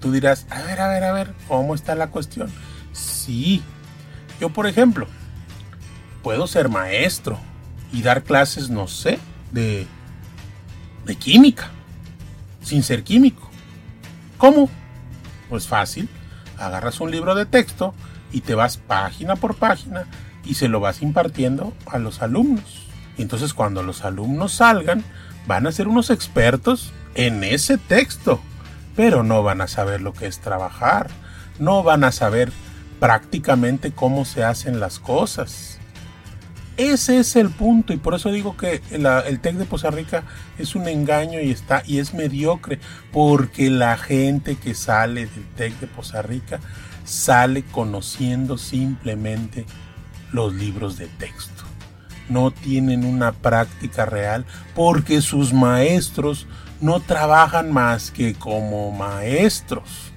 Tú 0.00 0.12
dirás, 0.12 0.46
a 0.50 0.62
ver, 0.62 0.80
a 0.80 0.88
ver, 0.88 1.02
a 1.02 1.12
ver, 1.12 1.34
¿cómo 1.48 1.74
está 1.74 1.96
la 1.96 2.10
cuestión? 2.10 2.48
Sí, 2.94 3.62
yo 4.40 4.50
por 4.50 4.66
ejemplo, 4.66 5.06
puedo 6.22 6.46
ser 6.46 6.68
maestro 6.68 7.38
y 7.92 8.02
dar 8.02 8.22
clases, 8.22 8.70
no 8.70 8.88
sé, 8.88 9.18
de, 9.52 9.86
de 11.04 11.16
química, 11.16 11.70
sin 12.62 12.82
ser 12.82 13.02
químico. 13.02 13.50
¿Cómo? 14.38 14.70
Pues 15.50 15.66
fácil, 15.66 16.08
agarras 16.58 17.00
un 17.00 17.10
libro 17.10 17.34
de 17.34 17.46
texto 17.46 17.94
y 18.32 18.40
te 18.40 18.54
vas 18.54 18.76
página 18.76 19.36
por 19.36 19.56
página 19.56 20.06
y 20.44 20.54
se 20.54 20.68
lo 20.68 20.80
vas 20.80 21.02
impartiendo 21.02 21.74
a 21.86 21.98
los 21.98 22.22
alumnos. 22.22 22.86
Y 23.18 23.22
entonces 23.22 23.54
cuando 23.54 23.82
los 23.82 24.04
alumnos 24.04 24.52
salgan, 24.52 25.04
van 25.46 25.66
a 25.66 25.72
ser 25.72 25.88
unos 25.88 26.10
expertos 26.10 26.92
en 27.14 27.44
ese 27.44 27.76
texto, 27.76 28.40
pero 28.96 29.22
no 29.22 29.42
van 29.42 29.60
a 29.60 29.68
saber 29.68 30.00
lo 30.00 30.12
que 30.12 30.26
es 30.26 30.40
trabajar, 30.40 31.08
no 31.58 31.82
van 31.82 32.04
a 32.04 32.12
saber 32.12 32.52
prácticamente 33.04 33.92
cómo 33.92 34.24
se 34.24 34.44
hacen 34.44 34.80
las 34.80 34.98
cosas. 34.98 35.78
Ese 36.78 37.18
es 37.18 37.36
el 37.36 37.50
punto 37.50 37.92
y 37.92 37.98
por 37.98 38.14
eso 38.14 38.32
digo 38.32 38.56
que 38.56 38.80
el 38.90 39.40
TEC 39.40 39.56
de 39.56 39.66
Poza 39.66 39.90
Rica 39.90 40.22
es 40.56 40.74
un 40.74 40.88
engaño 40.88 41.38
y 41.38 41.50
está 41.50 41.82
y 41.84 41.98
es 41.98 42.14
mediocre 42.14 42.80
porque 43.12 43.68
la 43.68 43.98
gente 43.98 44.56
que 44.56 44.72
sale 44.72 45.26
del 45.26 45.44
TEC 45.54 45.80
de 45.80 45.86
Poza 45.86 46.22
Rica 46.22 46.60
sale 47.04 47.62
conociendo 47.62 48.56
simplemente 48.56 49.66
los 50.32 50.54
libros 50.54 50.96
de 50.96 51.08
texto 51.08 51.64
no 52.30 52.52
tienen 52.52 53.04
una 53.04 53.32
práctica 53.32 54.06
real 54.06 54.46
porque 54.74 55.20
sus 55.20 55.52
maestros 55.52 56.46
no 56.80 57.00
trabajan 57.00 57.70
más 57.70 58.10
que 58.10 58.32
como 58.32 58.92
maestros. 58.92 60.10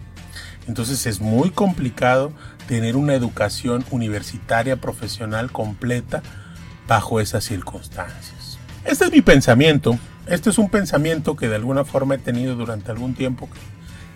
Entonces 0.70 1.06
es 1.06 1.20
muy 1.20 1.50
complicado 1.50 2.32
tener 2.68 2.96
una 2.96 3.14
educación 3.14 3.86
universitaria 3.92 4.76
profesional 4.78 5.52
completa 5.52 6.22
bajo 6.88 7.20
esas 7.20 7.44
circunstancias. 7.44 8.60
Este 8.86 9.06
es 9.06 9.12
mi 9.12 9.22
pensamiento. 9.22 9.98
Este 10.28 10.50
es 10.50 10.58
un 10.58 10.70
pensamiento 10.70 11.36
que 11.36 11.48
de 11.48 11.56
alguna 11.56 11.86
forma 11.86 12.16
he 12.16 12.20
tenido 12.20 12.56
durante 12.56 12.92
algún 12.92 13.14
tiempo 13.16 13.50
que, 13.50 13.60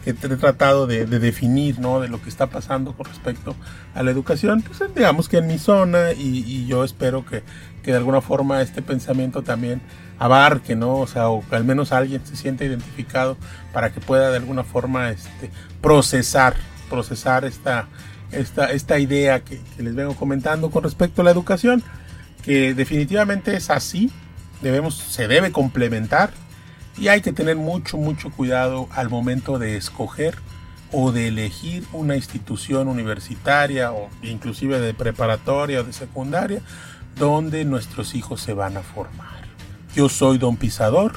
he 0.10 0.14
tratado 0.14 0.88
de, 0.88 1.06
definir, 1.06 1.80
¿no? 1.80 2.00
De 2.00 2.08
lo 2.08 2.22
que 2.22 2.30
está 2.30 2.48
pasando 2.48 2.94
con 2.94 3.06
respecto 3.06 3.56
a 3.94 4.02
la 4.02 4.12
educación. 4.12 4.64
Pues 4.64 4.80
digamos 4.96 5.30
que 5.30 5.38
en 5.38 5.48
mi 5.48 5.60
zona 5.60 6.12
y 6.14 6.66
yo 6.66 6.84
espero 6.84 7.24
que 7.26 7.44
que 7.82 7.92
de 7.92 7.98
alguna 7.98 8.22
forma 8.22 8.62
este 8.62 8.82
pensamiento 8.82 9.42
también 9.42 9.82
abarque, 10.20 10.76
¿no? 10.76 10.96
O 10.96 11.08
sea, 11.08 11.30
o 11.30 11.48
que 11.48 11.56
al 11.56 11.64
menos 11.64 11.92
alguien 11.92 12.26
se 12.26 12.36
sienta 12.36 12.64
identificado 12.64 13.38
para 13.74 13.92
que 13.92 14.00
pueda 14.00 14.30
de 14.30 14.38
alguna 14.38 14.64
forma 14.64 15.10
este, 15.10 15.50
procesar, 15.82 16.56
procesar 16.90 17.46
esta, 17.46 17.88
esta, 18.32 18.72
esta 18.72 19.00
idea 19.00 19.44
que, 19.44 19.60
les 19.78 19.96
vengo 19.96 20.16
comentando 20.16 20.70
con 20.72 20.84
respecto 20.84 21.22
a 21.22 21.26
la 21.26 21.32
educación, 21.32 21.84
que 22.44 22.74
definitivamente 22.74 23.56
es 23.56 23.70
así, 23.70 24.12
debemos, 24.62 24.98
se 24.98 25.28
debe 25.28 25.52
complementar 25.52 26.32
y 26.98 27.08
hay 27.08 27.22
que 27.22 27.34
tener 27.34 27.56
mucho, 27.56 27.98
mucho 27.98 28.32
cuidado 28.32 28.88
al 28.92 29.10
momento 29.10 29.60
de 29.60 29.78
escoger 29.78 30.36
o 30.92 31.12
de 31.12 31.28
elegir 31.28 31.86
una 31.94 32.16
institución 32.16 32.88
universitaria 32.88 33.94
o 33.94 34.10
inclusive 34.22 34.80
de 34.80 34.94
preparatoria 34.94 35.82
o 35.82 35.84
de 35.84 35.94
secundaria 35.94 36.62
donde 37.18 37.66
nuestros 37.66 38.16
hijos 38.16 38.42
se 38.42 38.54
van 38.54 38.78
a 38.78 38.82
formar. 38.82 39.42
Yo 39.96 40.10
soy 40.10 40.38
Don 40.38 40.58
Pisador, 40.58 41.14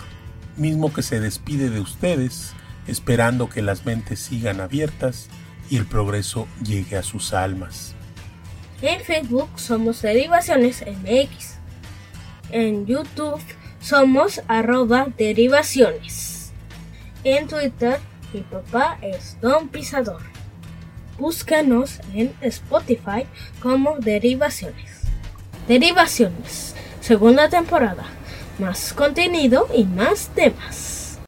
mismo 0.57 0.92
que 0.92 1.03
se 1.03 1.20
despide 1.20 1.70
de 1.70 1.81
ustedes, 1.81 2.53
esperando 2.87 3.48
que 3.48 3.62
las 3.62 3.87
mentes 3.87 4.20
sigan 4.20 4.61
abiertas 4.61 5.29
y 5.70 5.77
el 5.77 5.87
progreso 5.87 6.46
llegue 6.62 6.96
a 6.96 7.03
sus 7.03 7.33
almas. 7.33 7.94
En 8.83 9.00
Facebook 9.00 9.48
somos 9.57 10.03
Derivaciones 10.03 10.85
MX. 10.87 11.55
En 12.50 12.87
YouTube 12.87 13.40
somos 13.81 14.42
arroba 14.48 15.07
derivaciones. 15.16 16.53
En 17.22 17.48
Twitter 17.48 17.98
mi 18.33 18.40
papá 18.40 18.98
es 19.00 19.37
Don 19.40 19.68
Pisador. 19.68 20.20
Búscanos 21.18 22.00
en 22.12 22.35
Spotify 22.40 23.27
como 23.61 23.96
Derivaciones. 23.98 25.03
Derivaciones, 25.68 26.74
segunda 27.00 27.48
temporada. 27.48 28.05
Más 28.59 28.92
contenido 28.92 29.68
y 29.74 29.85
más 29.85 30.29
temas. 30.35 30.93